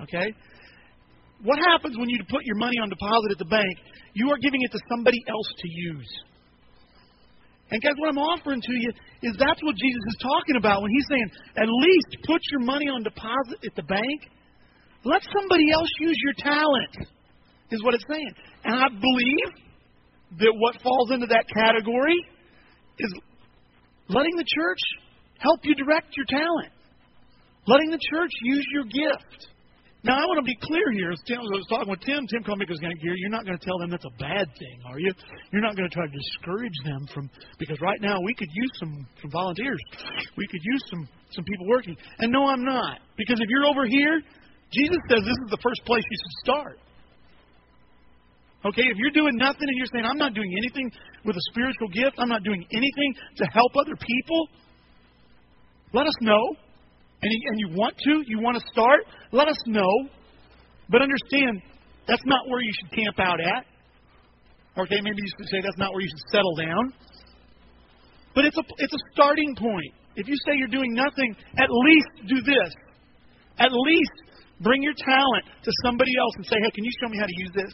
[0.00, 0.32] Okay?
[1.42, 3.78] What happens when you put your money on deposit at the bank?
[4.14, 6.10] You are giving it to somebody else to use.
[7.70, 8.90] And guys, what I'm offering to you
[9.22, 12.88] is that's what Jesus is talking about when he's saying, at least put your money
[12.88, 14.18] on deposit at the bank.
[15.04, 17.12] Let somebody else use your talent,
[17.70, 18.32] is what it's saying.
[18.64, 19.50] And I believe
[20.40, 22.16] that what falls into that category
[22.98, 23.12] is
[24.08, 24.78] letting the church
[25.38, 26.72] help you direct your talent,
[27.66, 29.48] letting the church use your gift.
[30.08, 31.12] Now, I want to be clear here.
[31.12, 32.24] As Tim, I was talking with Tim.
[32.32, 34.96] Tim called me because you're not going to tell them that's a bad thing, are
[34.96, 35.12] you?
[35.52, 37.28] You're not going to try to discourage them from
[37.60, 39.76] because right now we could use some some volunteers.
[40.40, 41.04] We could use some
[41.36, 41.92] some people working.
[42.24, 44.24] And no, I'm not because if you're over here,
[44.72, 46.78] Jesus says this is the first place you should start.
[48.64, 50.90] Okay, if you're doing nothing and you're saying I'm not doing anything
[51.28, 54.48] with a spiritual gift, I'm not doing anything to help other people,
[55.92, 56.56] let us know.
[57.22, 59.00] And, and you want to, you want to start,
[59.32, 59.90] let us know.
[60.88, 61.62] But understand,
[62.06, 63.66] that's not where you should camp out at.
[64.78, 66.92] Okay, maybe you should say that's not where you should settle down.
[68.34, 69.92] But it's a, it's a starting point.
[70.14, 72.72] If you say you're doing nothing, at least do this.
[73.58, 74.16] At least
[74.60, 77.36] bring your talent to somebody else and say, hey, can you show me how to
[77.36, 77.72] use this?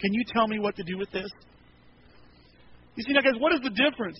[0.00, 1.28] Can you tell me what to do with this?
[2.96, 4.18] You see, now, guys, what is the difference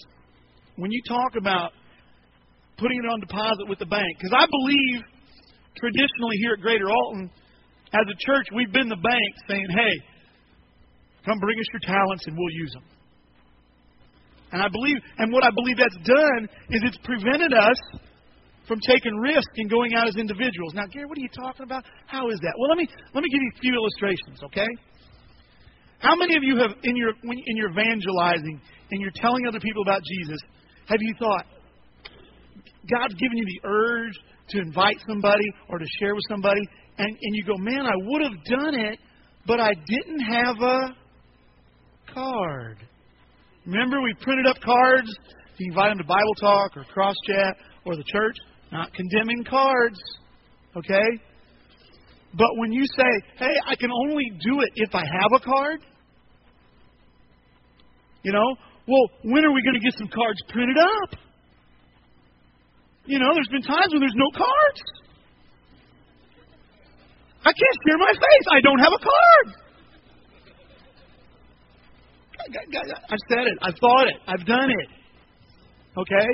[0.77, 1.73] when you talk about
[2.77, 4.19] putting it on deposit with the bank?
[4.19, 5.03] Because I believe
[5.77, 7.31] traditionally here at Greater Alton,
[7.93, 9.95] as a church, we've been the bank saying, hey,
[11.25, 12.85] come bring us your talents and we'll use them.
[14.53, 17.79] And I believe, and what I believe that's done is it's prevented us
[18.67, 20.75] from taking risk and going out as individuals.
[20.75, 21.85] Now, Gary, what are you talking about?
[22.07, 22.55] How is that?
[22.59, 24.69] Well, let me let me give you a few illustrations, okay?
[25.99, 28.61] How many of you have in your in your evangelizing
[28.91, 30.39] and you're telling other people about Jesus,
[30.87, 31.45] have you thought
[32.91, 34.13] God's given you the urge
[34.51, 36.61] to invite somebody or to share with somebody,
[36.99, 38.99] and, and you go, man, I would have done it,
[39.47, 40.95] but I didn't have a
[42.13, 42.79] card.
[43.67, 45.11] Remember, we printed up cards.
[45.57, 48.37] You invite them to Bible Talk or Cross Chat or the church.
[48.73, 50.01] Not condemning cards,
[50.77, 51.21] okay?
[52.37, 53.05] But when you say,
[53.39, 55.81] hey, I can only do it if I have a card,
[58.23, 58.57] you know,
[58.89, 61.19] well, when are we going to get some cards printed up?
[63.07, 64.81] You know, there's been times when there's no cards.
[67.45, 68.47] I can't share my face.
[68.53, 69.47] I don't have a card.
[73.11, 73.59] I've said it.
[73.61, 74.17] I've thought it.
[74.27, 74.89] I've done it.
[75.97, 76.29] Okay?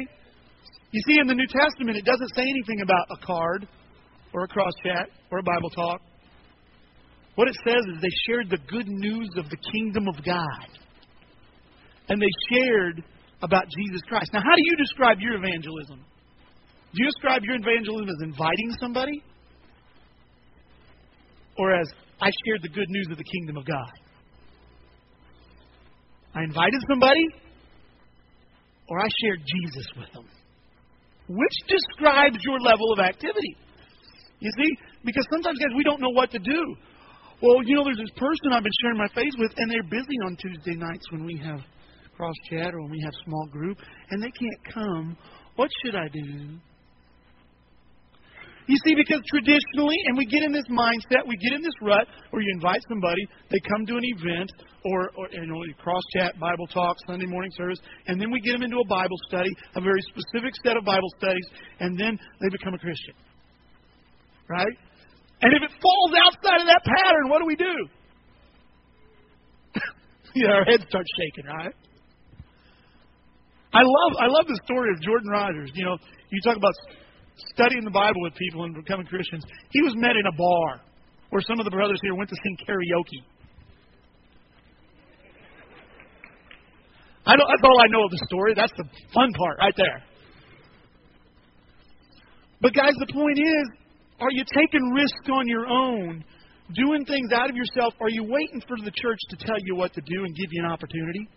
[0.92, 3.68] You see, in the New Testament, it doesn't say anything about a card
[4.32, 6.00] or a cross chat or a Bible talk.
[7.34, 10.68] What it says is they shared the good news of the kingdom of God.
[12.08, 13.04] And they shared
[13.42, 14.30] about Jesus Christ.
[14.32, 16.04] Now, how do you describe your evangelism?
[16.92, 19.22] Do you describe your evangelism as inviting somebody?
[21.56, 21.86] Or as
[22.20, 23.92] I shared the good news of the kingdom of God?
[26.34, 27.26] I invited somebody,
[28.88, 30.26] or I shared Jesus with them.
[31.28, 33.56] Which describes your level of activity?
[34.40, 34.70] You see?
[35.04, 36.76] Because sometimes, guys, we don't know what to do.
[37.42, 40.16] Well, you know, there's this person I've been sharing my faith with, and they're busy
[40.26, 41.60] on Tuesday nights when we have
[42.16, 43.78] cross chat or when we have small group,
[44.10, 45.16] and they can't come.
[45.56, 46.58] What should I do?
[48.70, 52.06] You see, because traditionally, and we get in this mindset, we get in this rut
[52.30, 53.18] where you invite somebody,
[53.50, 54.46] they come to an event,
[54.84, 58.52] or, or you know, cross chat, Bible talk, Sunday morning service, and then we get
[58.52, 61.42] them into a Bible study, a very specific set of Bible studies,
[61.80, 63.14] and then they become a Christian.
[64.48, 64.76] Right?
[65.42, 67.74] And if it falls outside of that pattern, what do we do?
[70.36, 71.74] yeah, our heads start shaking, right?
[73.74, 75.70] I love I love the story of Jordan Rogers.
[75.74, 75.96] You know,
[76.30, 76.74] you talk about
[77.54, 80.80] studying the Bible with people and becoming Christians, he was met in a bar
[81.30, 83.22] where some of the brothers here went to sing karaoke.
[87.26, 88.54] I don't, that's all I know of the story.
[88.54, 90.02] That's the fun part right there.
[92.60, 93.80] But, guys, the point is
[94.20, 96.24] are you taking risks on your own,
[96.74, 97.94] doing things out of yourself?
[98.00, 100.64] Are you waiting for the church to tell you what to do and give you
[100.64, 101.28] an opportunity?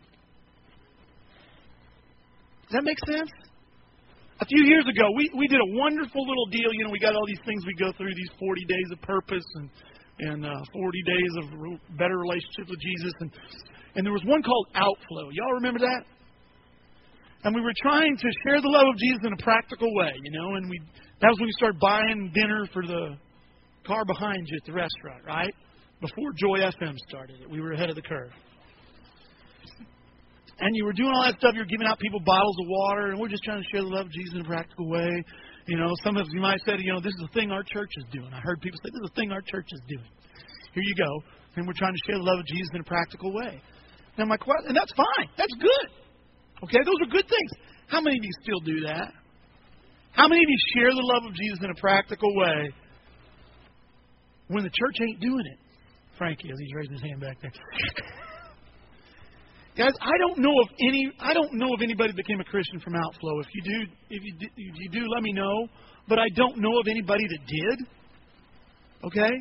[2.64, 3.30] Does that make sense?
[4.42, 6.74] A few years ago, we, we did a wonderful little deal.
[6.74, 9.46] You know, we got all these things we go through, these 40 days of purpose
[9.56, 9.70] and,
[10.20, 13.14] and uh, 40 days of better relationship with Jesus.
[13.20, 13.32] And,
[13.96, 15.30] and there was one called Outflow.
[15.32, 16.04] Y'all remember that?
[17.44, 20.32] And we were trying to share the love of Jesus in a practical way, you
[20.32, 20.80] know, and we
[21.20, 23.16] that was when we started buying dinner for the
[23.86, 25.54] car behind you at the restaurant, right?
[26.00, 27.50] Before Joy FM started it.
[27.50, 28.32] We were ahead of the curve
[30.64, 31.52] and you were doing all that stuff.
[31.56, 34.08] You're giving out people bottles of water, and we're just trying to share the love
[34.08, 35.12] of Jesus in a practical way.
[35.68, 37.92] You know, some of you might say, you know, this is the thing our church
[38.00, 38.32] is doing.
[38.32, 40.08] I heard people say, this is the thing our church is doing.
[40.72, 41.12] Here you go.
[41.56, 43.62] And we're trying to share the love of Jesus in a practical way.
[44.18, 45.28] Now, my question, and that's fine.
[45.38, 45.88] That's good.
[46.64, 47.52] Okay, those are good things.
[47.88, 49.12] How many of you still do that?
[50.16, 52.72] How many of you share the love of Jesus in a practical way
[54.48, 55.60] when the church ain't doing it?
[56.18, 57.52] Frankie, as he's raising his hand back there.
[59.76, 61.12] Guys, I don't know of any.
[61.20, 63.40] I don't know of anybody that became a Christian from Outflow.
[63.40, 65.68] If you do, if you do, if you do, let me know.
[66.08, 67.88] But I don't know of anybody that did.
[69.04, 69.32] Okay,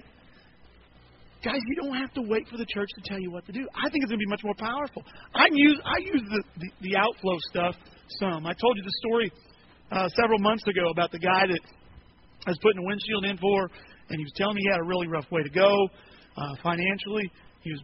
[1.44, 3.60] guys, you don't have to wait for the church to tell you what to do.
[3.76, 5.02] I think it's going to be much more powerful.
[5.34, 7.74] I use I use the the, the Outflow stuff
[8.20, 8.46] some.
[8.46, 9.32] I told you the story
[9.90, 11.60] uh, several months ago about the guy that
[12.46, 13.68] I was putting a windshield in for,
[14.08, 15.88] and he was telling me he had a really rough way to go
[16.38, 17.30] uh, financially.
[17.60, 17.82] He was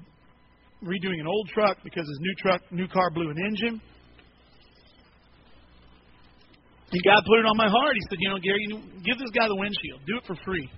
[0.83, 3.81] redoing an old truck because his new truck, new car blew an engine.
[6.91, 7.95] And God put it on my heart.
[7.95, 10.01] He said, you know, Gary, you give this guy the windshield.
[10.07, 10.69] Do it for free.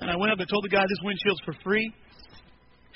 [0.00, 1.92] And I went up and told the guy this windshield's for free.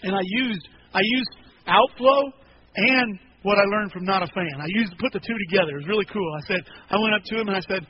[0.03, 1.31] And I used I used
[1.67, 2.31] outflow
[2.77, 4.61] and what I learned from not a fan.
[4.61, 5.73] I used put the two together.
[5.73, 6.31] It was really cool.
[6.39, 7.87] I said I went up to him and I said,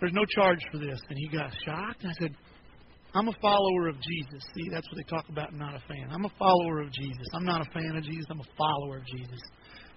[0.00, 1.00] There's no charge for this.
[1.08, 2.02] And he got shocked.
[2.02, 2.36] And I said,
[3.14, 4.42] I'm a follower of Jesus.
[4.54, 6.10] See, that's what they talk about not a fan.
[6.10, 7.26] I'm a follower of Jesus.
[7.32, 9.40] I'm not a fan of Jesus, I'm a follower of Jesus.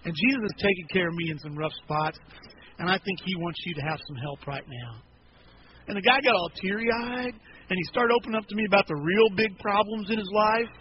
[0.05, 2.20] And Jesus has taken care of me in some rough spots.
[2.80, 5.01] And I think He wants you to have some help right now.
[5.88, 8.88] And the guy got all teary eyed, and he started opening up to me about
[8.88, 10.72] the real big problems in his life.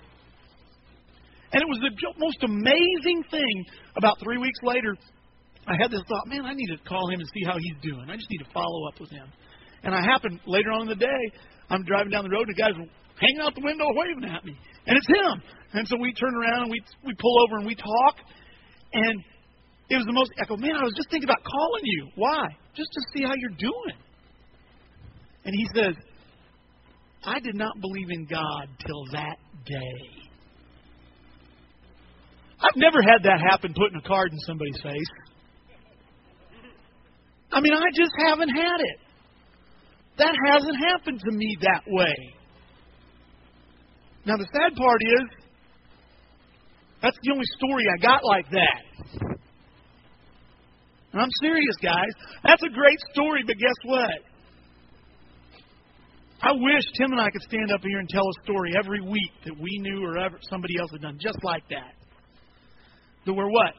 [1.52, 3.64] And it was the most amazing thing.
[3.96, 4.96] About three weeks later,
[5.66, 8.10] I had this thought, man, I need to call him and see how he's doing.
[8.10, 9.30] I just need to follow up with him.
[9.84, 11.22] And I happened later on in the day,
[11.70, 12.76] I'm driving down the road, and the guy's
[13.20, 14.56] hanging out the window waving at me.
[14.86, 15.42] And it's him.
[15.72, 18.16] And so we turn around and we we pull over and we talk.
[18.92, 19.24] And
[19.88, 22.08] it was the most, I man, I was just thinking about calling you.
[22.14, 22.46] Why?
[22.74, 23.98] Just to see how you're doing.
[25.44, 25.94] And he says,
[27.24, 30.26] I did not believe in God till that day.
[32.58, 35.12] I've never had that happen putting a card in somebody's face.
[37.52, 38.98] I mean, I just haven't had it.
[40.18, 42.14] That hasn't happened to me that way.
[44.24, 45.46] Now, the sad part is,
[47.02, 48.82] that's the only story I got like that.
[51.12, 52.12] And I'm serious, guys.
[52.44, 54.10] That's a great story, but guess what?
[56.42, 59.32] I wish Tim and I could stand up here and tell a story every week
[59.44, 61.94] that we knew or ever somebody else had done just like that.
[63.24, 63.72] That we're what?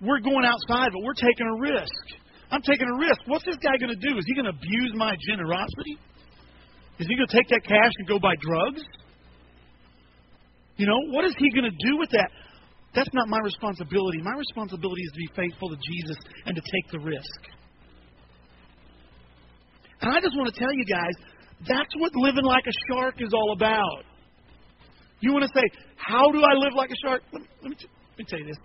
[0.00, 2.19] We're going outside, but we're taking a risk.
[2.50, 3.20] I'm taking a risk.
[3.26, 4.18] What's this guy going to do?
[4.18, 5.98] Is he going to abuse my generosity?
[6.98, 8.82] Is he going to take that cash and go buy drugs?
[10.76, 12.30] You know, what is he going to do with that?
[12.94, 14.18] That's not my responsibility.
[14.20, 17.40] My responsibility is to be faithful to Jesus and to take the risk.
[20.00, 21.14] And I just want to tell you guys,
[21.68, 24.04] that's what living like a shark is all about.
[25.20, 25.64] You want to say,
[25.96, 27.22] How do I live like a shark?
[27.32, 28.56] Let me, let me, let me tell you this.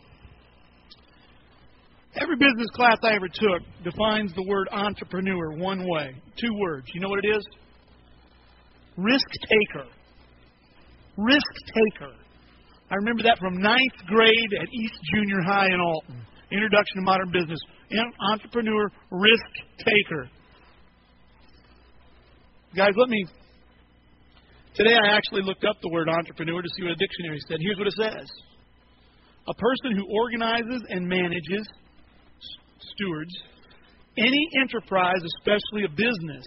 [2.17, 6.15] Every business class I ever took defines the word entrepreneur one way.
[6.39, 6.87] Two words.
[6.93, 7.45] You know what it is?
[8.95, 9.87] Risk taker.
[11.17, 12.13] Risk taker.
[12.89, 16.21] I remember that from ninth grade at East Junior High in Alton.
[16.51, 17.59] Introduction to Modern Business.
[18.31, 20.29] Entrepreneur, risk taker.
[22.75, 23.25] Guys, let me.
[24.75, 27.57] Today I actually looked up the word entrepreneur to see what a dictionary said.
[27.61, 28.27] Here's what it says
[29.47, 31.67] A person who organizes and manages,
[32.95, 33.33] stewards,
[34.17, 36.45] any enterprise, especially a business,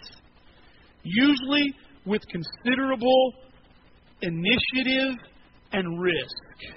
[1.03, 1.75] usually
[2.07, 3.33] with considerable
[4.23, 5.17] initiative
[5.73, 6.75] and risk.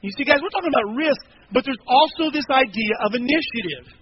[0.00, 1.20] You see, guys, we're talking about risk,
[1.52, 3.92] but there's also this idea of initiative.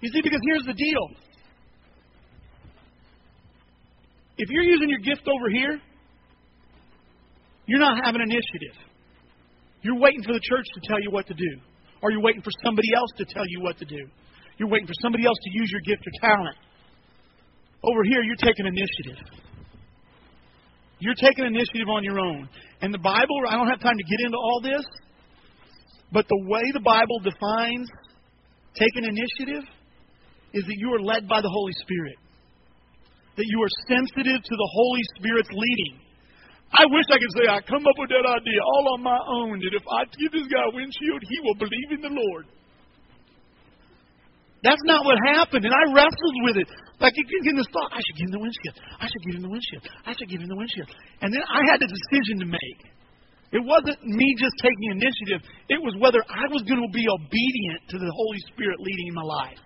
[0.00, 1.08] You see, because here's the deal.
[4.38, 5.78] If you're using your gift over here,
[7.66, 8.76] you're not having initiative.
[9.82, 11.60] You're waiting for the church to tell you what to do,
[12.02, 14.08] or you're waiting for somebody else to tell you what to do.
[14.58, 16.56] You're waiting for somebody else to use your gift or talent.
[17.82, 19.24] Over here, you're taking initiative.
[20.98, 22.48] You're taking initiative on your own.
[22.82, 24.84] And the Bible, I don't have time to get into all this,
[26.12, 27.88] but the way the Bible defines
[28.74, 29.64] taking initiative
[30.52, 32.16] is that you are led by the Holy Spirit,
[33.36, 36.00] that you are sensitive to the Holy Spirit's leading.
[36.70, 39.58] I wish I could say I come up with that idea all on my own
[39.58, 42.46] that if I give this guy a windshield, he will believe in the Lord.
[44.62, 46.68] That's not what happened, and I wrestled with it.
[47.00, 48.76] Like you get this thought, I should give him the windshield.
[49.00, 49.82] I should give him the windshield.
[50.04, 50.90] I should give him the windshield.
[51.24, 52.80] And then I had a decision to make.
[53.50, 55.42] It wasn't me just taking initiative.
[55.72, 59.16] It was whether I was going to be obedient to the Holy Spirit leading in
[59.16, 59.58] my life.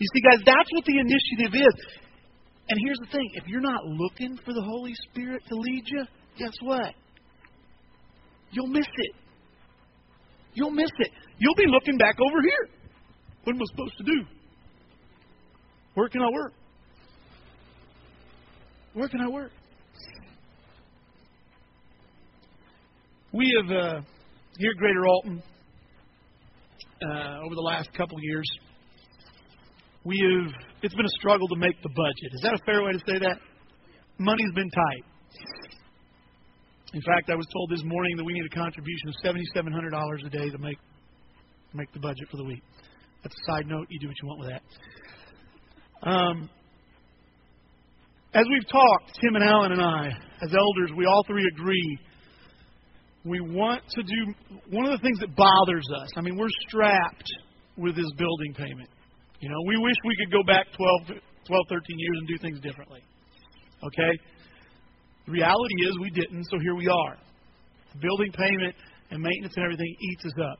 [0.00, 1.74] You see, guys, that's what the initiative is.
[2.72, 6.04] And here's the thing if you're not looking for the Holy Spirit to lead you,
[6.38, 6.94] guess what?
[8.50, 9.14] You'll miss it.
[10.54, 11.10] You'll miss it.
[11.36, 12.70] You'll be looking back over here.
[13.44, 14.24] What am I supposed to do?
[15.92, 16.54] Where can I work?
[18.94, 19.50] Where can I work?
[23.34, 24.00] We have, uh,
[24.56, 25.42] here at Greater Alton,
[27.02, 28.50] uh, over the last couple years,
[30.04, 32.30] we have, it's been a struggle to make the budget.
[32.32, 33.38] Is that a fair way to say that?
[34.18, 35.04] Money's been tight.
[36.94, 40.30] In fact, I was told this morning that we need a contribution of $7,700 a
[40.30, 40.78] day to make
[41.74, 42.62] make the budget for the week.
[43.22, 43.86] That's a side note.
[43.88, 44.62] You do what you want with that.
[46.06, 46.50] Um,
[48.34, 50.08] as we've talked, Tim and Alan and I,
[50.42, 51.98] as elders, we all three agree
[53.24, 54.34] we want to do
[54.70, 56.08] one of the things that bothers us.
[56.16, 57.30] I mean, we're strapped
[57.76, 58.88] with this building payment.
[59.42, 62.60] You know, we wish we could go back 12, 12 13 years and do things
[62.60, 63.02] differently.
[63.82, 64.12] Okay?
[65.26, 67.18] The reality is we didn't, so here we are.
[68.00, 68.74] Building payment
[69.10, 70.58] and maintenance and everything eats us up.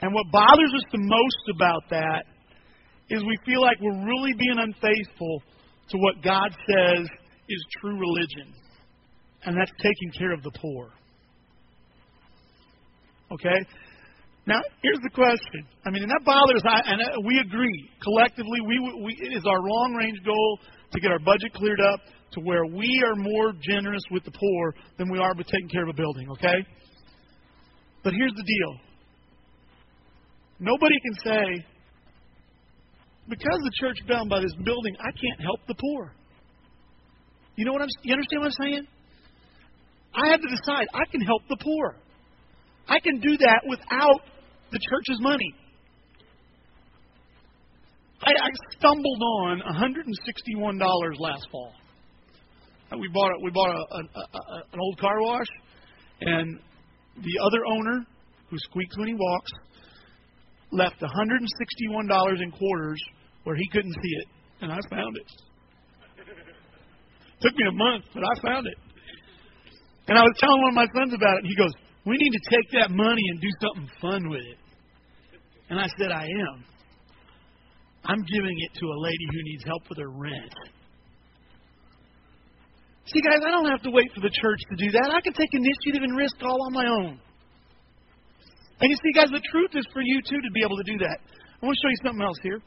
[0.00, 2.24] And what bothers us the most about that
[3.10, 5.42] is we feel like we're really being unfaithful
[5.90, 7.06] to what God says
[7.46, 8.54] is true religion.
[9.44, 10.88] And that's taking care of the poor.
[13.32, 13.66] Okay?
[14.44, 15.66] Now, here's the question.
[15.86, 17.90] I mean, and that bothers us, and uh, we agree.
[18.02, 20.58] Collectively, we, we, it is our long range goal
[20.90, 22.00] to get our budget cleared up
[22.32, 25.84] to where we are more generous with the poor than we are with taking care
[25.84, 26.58] of a building, okay?
[28.02, 28.80] But here's the deal
[30.58, 31.66] nobody can say,
[33.28, 36.12] because the church bound by this building, I can't help the poor.
[37.56, 38.86] You know what I'm you understand what I'm saying?
[40.14, 41.96] I have to decide I can help the poor.
[42.88, 44.20] I can do that without
[44.72, 45.54] the church's money.
[48.24, 51.72] I, I stumbled on $161 last fall.
[52.92, 55.46] Uh, we bought a, we bought a, a, a, an old car wash,
[56.20, 56.58] and
[57.16, 58.06] the other owner,
[58.48, 59.50] who squeaks when he walks,
[60.70, 63.02] left $161 in quarters
[63.44, 64.28] where he couldn't see it,
[64.62, 65.26] and I found it.
[67.40, 68.78] Took me a month, but I found it.
[70.06, 71.72] And I was telling one of my sons about it, and he goes,
[72.06, 74.58] We need to take that money and do something fun with it.
[75.72, 76.60] And I said, I am.
[78.04, 80.52] I'm giving it to a lady who needs help with her rent.
[83.08, 85.08] See, guys, I don't have to wait for the church to do that.
[85.16, 87.16] I can take initiative and risk all on my own.
[88.84, 90.98] And you see, guys, the truth is for you, too, to be able to do
[91.08, 91.18] that.
[91.40, 92.60] I want to show you something else here.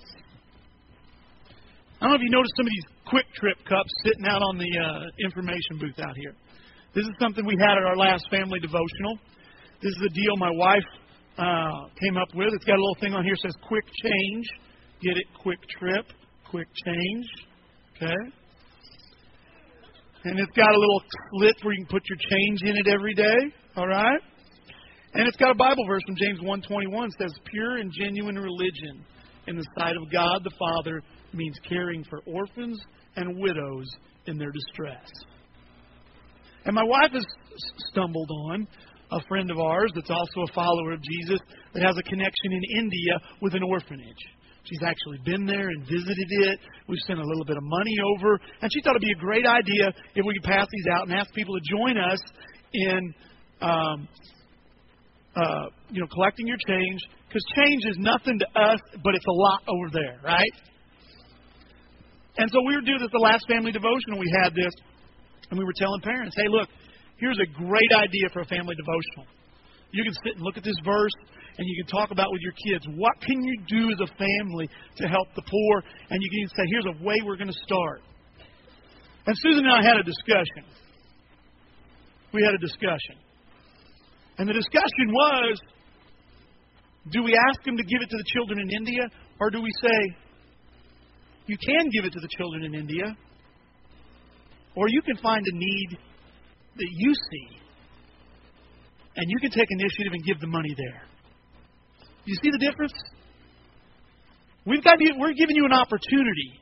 [2.02, 4.72] I don't know if you noticed some of these QuikTrip cups sitting out on the
[4.82, 6.34] uh, information booth out here.
[6.98, 9.22] This is something we had at our last family devotional.
[9.78, 10.90] This is a deal my wife
[11.38, 12.54] uh, came up with.
[12.54, 14.46] It's got a little thing on here that says quick change.
[15.02, 15.28] Get it?
[15.42, 16.06] Quick trip,
[16.50, 17.26] quick change.
[17.96, 18.16] Okay?
[20.26, 23.14] And it's got a little slit where you can put your change in it every
[23.14, 23.54] day.
[23.76, 24.20] All right?
[25.14, 29.06] And it's got a Bible verse from James 1:21 says pure and genuine religion
[29.48, 31.02] in the sight of God the Father
[31.34, 32.80] means caring for orphans
[33.16, 33.88] and widows
[34.26, 35.08] in their distress.
[36.66, 37.26] And my wife has
[37.92, 38.68] stumbled on
[39.12, 41.40] a friend of ours that's also a follower of Jesus
[41.74, 44.24] that has a connection in India with an orphanage.
[44.64, 46.60] She's actually been there and visited it.
[46.88, 49.46] We've sent a little bit of money over, and she thought it'd be a great
[49.46, 52.20] idea if we could pass these out and ask people to join us
[52.74, 53.14] in
[53.62, 54.08] um,
[55.36, 59.38] uh, you know, collecting your change, because change is nothing to us, but it's a
[59.38, 60.54] lot over there, right?
[62.38, 64.20] And so we were doing this the last family devotional.
[64.20, 64.72] We had this,
[65.52, 66.70] and we were telling parents, hey, look,
[67.18, 69.28] here's a great idea for a family devotional.
[69.92, 71.14] You can sit and look at this verse,
[71.58, 74.70] and you can talk about with your kids what can you do as a family
[74.98, 78.02] to help the poor, and you can say, here's a way we're going to start.
[79.28, 80.68] And Susan and I had a discussion.
[82.34, 83.18] We had a discussion.
[84.38, 85.60] And the discussion was
[87.12, 89.10] do we ask them to give it to the children in India,
[89.40, 90.16] or do we say,
[91.46, 93.16] you can give it to the children in India,
[94.76, 95.98] or you can find a need
[96.76, 97.48] that you see,
[99.16, 101.04] and you can take initiative and give the money there?
[102.26, 102.94] You see the difference?
[104.66, 106.60] We've got to, we're giving you an opportunity.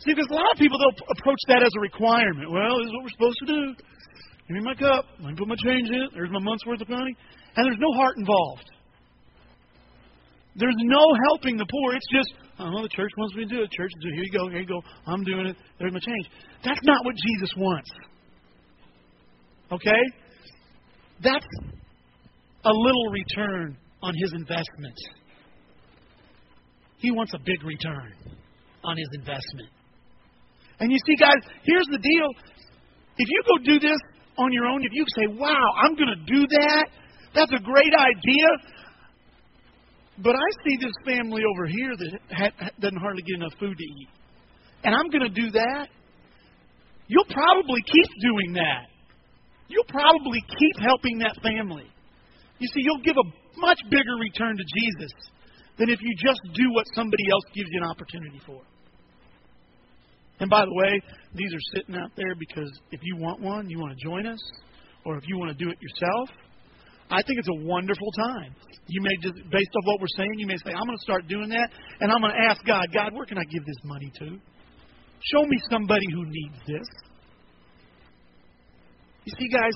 [0.00, 2.50] See, because a lot of people they'll approach that as a requirement.
[2.50, 3.62] Well, this is what we're supposed to do.
[4.48, 5.04] Give me my cup.
[5.20, 6.08] Let me put my change in.
[6.12, 7.16] There's my month's worth of money.
[7.56, 8.68] And there's no heart involved.
[10.56, 11.94] There's no helping the poor.
[11.94, 13.70] It's just, oh, the church wants me to do it.
[13.72, 14.82] Church, here you go, here you go.
[15.06, 15.56] I'm doing it.
[15.78, 16.26] There's my change.
[16.64, 17.90] That's not what Jesus wants.
[19.74, 20.02] Okay?
[21.22, 21.46] That's
[22.64, 24.94] a little return on his investment.
[26.98, 28.12] He wants a big return
[28.84, 29.68] on his investment.
[30.80, 32.28] And you see, guys, here's the deal.
[33.16, 33.98] If you go do this
[34.38, 36.86] on your own, if you say, wow, I'm going to do that,
[37.34, 38.48] that's a great idea.
[40.18, 43.84] But I see this family over here that ha- doesn't hardly get enough food to
[43.84, 44.08] eat.
[44.84, 45.88] And I'm going to do that.
[47.08, 48.93] You'll probably keep doing that.
[49.68, 51.86] You'll probably keep helping that family.
[52.58, 55.12] You see, you'll give a much bigger return to Jesus
[55.78, 58.60] than if you just do what somebody else gives you an opportunity for.
[60.40, 61.00] And by the way,
[61.34, 64.40] these are sitting out there because if you want one, you want to join us,
[65.04, 66.28] or if you want to do it yourself,
[67.10, 68.54] I think it's a wonderful time.
[68.88, 71.28] You may just, based on what we're saying, you may say, I'm going to start
[71.28, 71.68] doing that,
[72.00, 74.38] and I'm going to ask God, God, where can I give this money to?
[75.32, 76.86] Show me somebody who needs this.
[79.24, 79.72] You see, guys,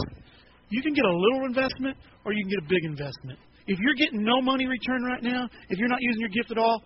[0.70, 3.38] You can get a little investment or you can get a big investment.
[3.66, 6.58] If you're getting no money return right now, if you're not using your gift at
[6.58, 6.82] all,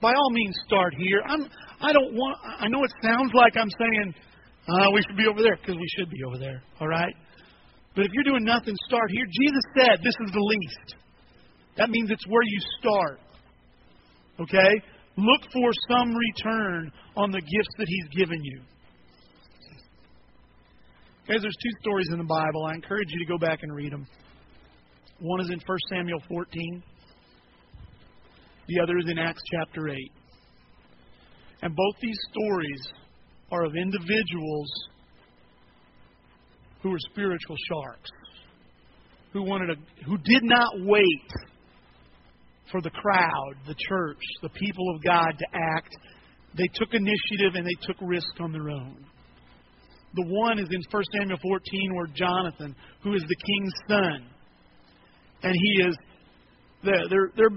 [0.00, 1.22] by all means start here.
[1.26, 1.48] I'm
[1.80, 4.14] I don't want I know it sounds like I'm saying
[4.68, 7.14] uh, we should be over there because we should be over there, all right?
[7.94, 9.24] But if you're doing nothing, start here.
[9.24, 10.96] Jesus said this is the least.
[11.78, 13.20] That means it's where you start.
[14.40, 14.72] Okay?
[15.16, 18.60] Look for some return on the gifts that He's given you.
[21.28, 22.66] Guys, there's two stories in the Bible.
[22.66, 24.06] I encourage you to go back and read them.
[25.18, 26.82] One is in 1 Samuel 14,
[28.68, 29.96] the other is in Acts chapter 8.
[31.62, 32.80] And both these stories
[33.50, 34.70] are of individuals
[36.80, 38.10] who were spiritual sharks,
[39.32, 41.32] who wanted a, who did not wait
[42.70, 45.46] for the crowd, the church, the people of God to
[45.76, 45.96] act.
[46.56, 49.04] They took initiative and they took risk on their own.
[50.16, 54.26] The one is in 1 Samuel 14 where Jonathan, who is the king's son,
[55.42, 55.96] and he is
[56.82, 57.56] the they're, they're,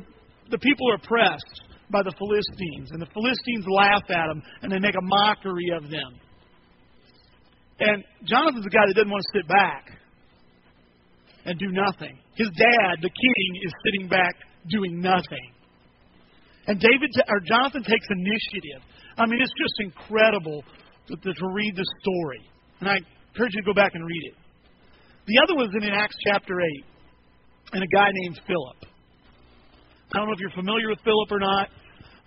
[0.51, 4.79] the people are oppressed by the Philistines, and the Philistines laugh at them and they
[4.79, 6.19] make a mockery of them.
[7.79, 9.85] And Jonathan's the guy that doesn't want to sit back
[11.45, 12.19] and do nothing.
[12.35, 14.35] His dad, the king, is sitting back
[14.67, 15.55] doing nothing.
[16.67, 18.83] And David or Jonathan takes initiative.
[19.17, 20.63] I mean, it's just incredible
[21.09, 22.41] to, to, to read the story.
[22.79, 22.95] And I
[23.33, 24.35] encourage you to go back and read it.
[25.27, 26.85] The other was in Acts chapter 8,
[27.73, 28.77] and a guy named Philip.
[30.13, 31.69] I don't know if you're familiar with Philip or not.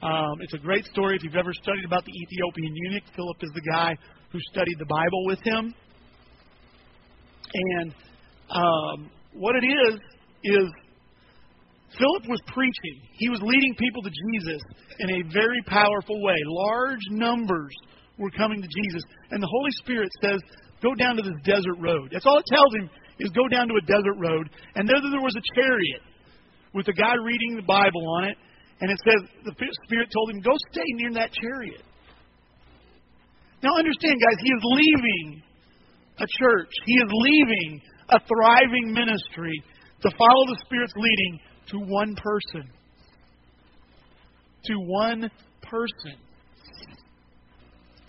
[0.02, 1.16] Um, it's a great story.
[1.16, 3.96] If you've ever studied about the Ethiopian eunuch, Philip is the guy
[4.30, 5.74] who studied the Bible with him.
[7.54, 7.94] And
[8.50, 9.98] um, what it is,
[10.44, 10.68] is
[11.98, 13.02] Philip was preaching.
[13.18, 14.62] He was leading people to Jesus
[14.98, 16.36] in a very powerful way.
[16.46, 17.74] Large numbers
[18.18, 19.02] were coming to Jesus.
[19.30, 20.40] And the Holy Spirit says,
[20.82, 22.10] Go down to this desert road.
[22.12, 22.90] That's all it tells him
[23.20, 24.50] is go down to a desert road.
[24.74, 26.02] And there there was a chariot
[26.74, 28.36] with a guy reading the Bible on it.
[28.80, 29.54] And it says the
[29.86, 31.82] Spirit told him, Go stay near that chariot.
[33.62, 35.42] Now understand, guys, he is leaving
[36.18, 36.70] a church.
[36.84, 39.62] He is leaving a thriving ministry
[40.02, 41.38] to follow the Spirit's leading
[41.70, 42.68] to one person.
[44.64, 45.30] To one
[45.62, 46.18] person.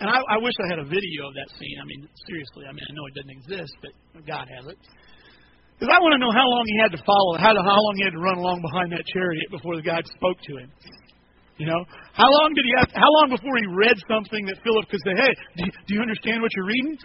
[0.04, 1.80] And I, I wish I had a video of that scene.
[1.80, 3.96] I mean, seriously, I mean, I know it doesn't exist, but
[4.28, 4.76] God has it.
[5.80, 8.04] Because I want to know how long he had to follow, how, how long he
[8.04, 10.68] had to run along behind that chariot before the God spoke to him.
[11.56, 12.92] You know, how long did he have?
[12.92, 16.02] How long before he read something that Philip could say, "Hey, do you, do you
[16.04, 16.98] understand what you're reading?"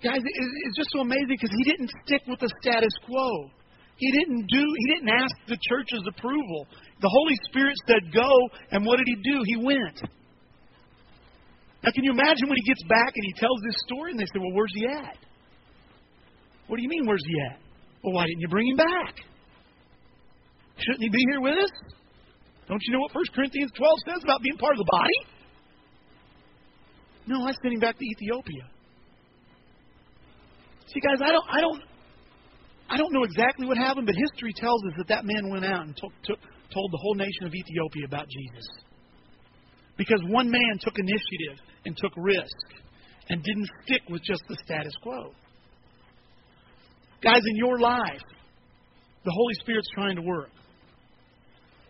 [0.00, 3.50] Guys, it's just so amazing because he didn't stick with the status quo.
[4.00, 6.66] He didn't do, he didn't ask the church's approval.
[7.02, 8.30] The Holy Spirit said go,
[8.70, 9.42] and what did he do?
[9.44, 10.00] He went.
[11.82, 14.26] Now, can you imagine when he gets back and he tells this story and they
[14.26, 15.18] say, well, where's he at?
[16.68, 17.58] What do you mean, where's he at?
[18.04, 19.14] Well, why didn't you bring him back?
[20.78, 21.70] Shouldn't he be here with us?
[22.68, 25.18] Don't you know what 1 Corinthians 12 says about being part of the body?
[27.26, 28.66] No, I sent him back to Ethiopia.
[30.86, 31.82] See, guys, I don't, I don't,
[32.90, 35.86] I don't know exactly what happened, but history tells us that that man went out
[35.86, 36.38] and took, took,
[36.72, 38.66] told the whole nation of Ethiopia about Jesus.
[39.96, 42.56] Because one man took initiative and took risk
[43.28, 45.32] and didn't stick with just the status quo.
[47.22, 48.22] Guys, in your life,
[49.24, 50.50] the Holy Spirit's trying to work.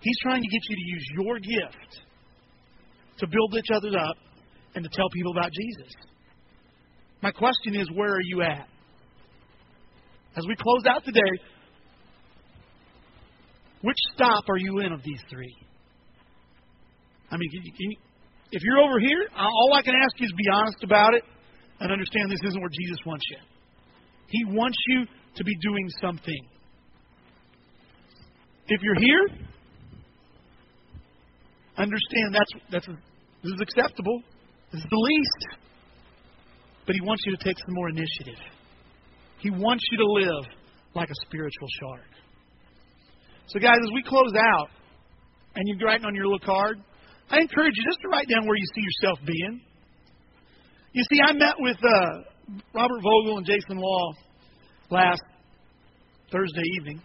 [0.01, 2.01] He's trying to get you to use your gift
[3.19, 4.17] to build each other up
[4.75, 5.93] and to tell people about Jesus.
[7.23, 8.69] My question is, where are you at?
[10.37, 11.21] As we close out today,
[13.83, 15.55] which stop are you in of these three?
[17.31, 17.97] I mean, can you, can you,
[18.53, 21.25] if you're over here, all I can ask you is be honest about it
[21.81, 23.39] and understand this isn't where Jesus wants you.
[24.29, 26.47] He wants you to be doing something.
[28.69, 29.29] If you're here,
[31.77, 34.23] understand that's that's this is acceptable.
[34.71, 35.59] This is the least.
[36.87, 38.41] But he wants you to take some more initiative.
[39.39, 40.45] He wants you to live
[40.95, 42.09] like a spiritual shark.
[43.47, 44.69] So, guys, as we close out,
[45.55, 46.79] and you're writing on your little card,
[47.31, 49.61] I encourage you just to write down where you see yourself being.
[50.93, 54.13] You see, I met with uh, Robert Vogel and Jason Law
[54.91, 55.23] last
[56.31, 57.01] Thursday evening,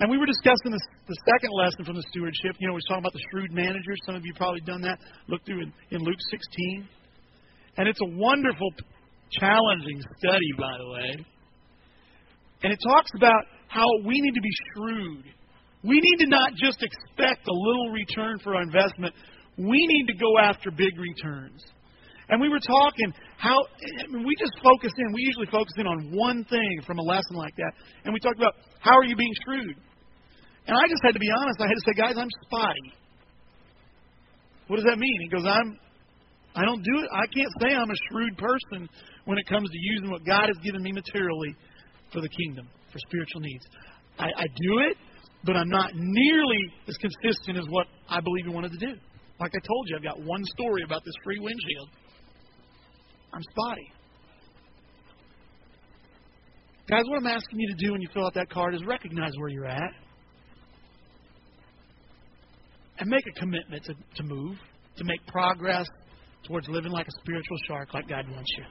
[0.00, 2.54] and we were discussing the, the second lesson from the stewardship.
[2.58, 3.94] You know, we were talking about the shrewd manager.
[4.06, 4.98] Some of you probably done that.
[5.28, 6.88] Look through in, in Luke 16.
[7.78, 8.70] And it's a wonderful,
[9.30, 11.24] challenging study, by the way.
[12.62, 15.24] And it talks about how we need to be shrewd.
[15.82, 19.14] We need to not just expect a little return for our investment.
[19.56, 21.62] We need to go after big returns.
[22.28, 25.12] And we were talking how I mean, we just focus in.
[25.14, 27.72] We usually focus in on one thing from a lesson like that.
[28.04, 29.76] And we talked about how are you being shrewd.
[30.66, 31.60] And I just had to be honest.
[31.60, 32.92] I had to say, guys, I'm spotty.
[34.66, 35.18] What does that mean?
[35.22, 35.78] He goes, I'm.
[36.54, 37.08] I don't do it.
[37.12, 38.88] I can't say I'm a shrewd person
[39.24, 41.54] when it comes to using what God has given me materially
[42.12, 43.64] for the kingdom, for spiritual needs.
[44.18, 44.96] I, I do it,
[45.44, 48.94] but I'm not nearly as consistent as what I believe He wanted to do.
[49.40, 51.88] Like I told you, I've got one story about this free windshield.
[53.32, 53.92] I'm spotty.
[56.88, 59.32] Guys, what I'm asking you to do when you fill out that card is recognize
[59.36, 59.92] where you're at
[62.98, 64.56] and make a commitment to, to move,
[64.96, 65.86] to make progress
[66.44, 68.64] towards living like a spiritual shark like God wants you.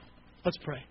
[0.44, 0.82] Let's pray.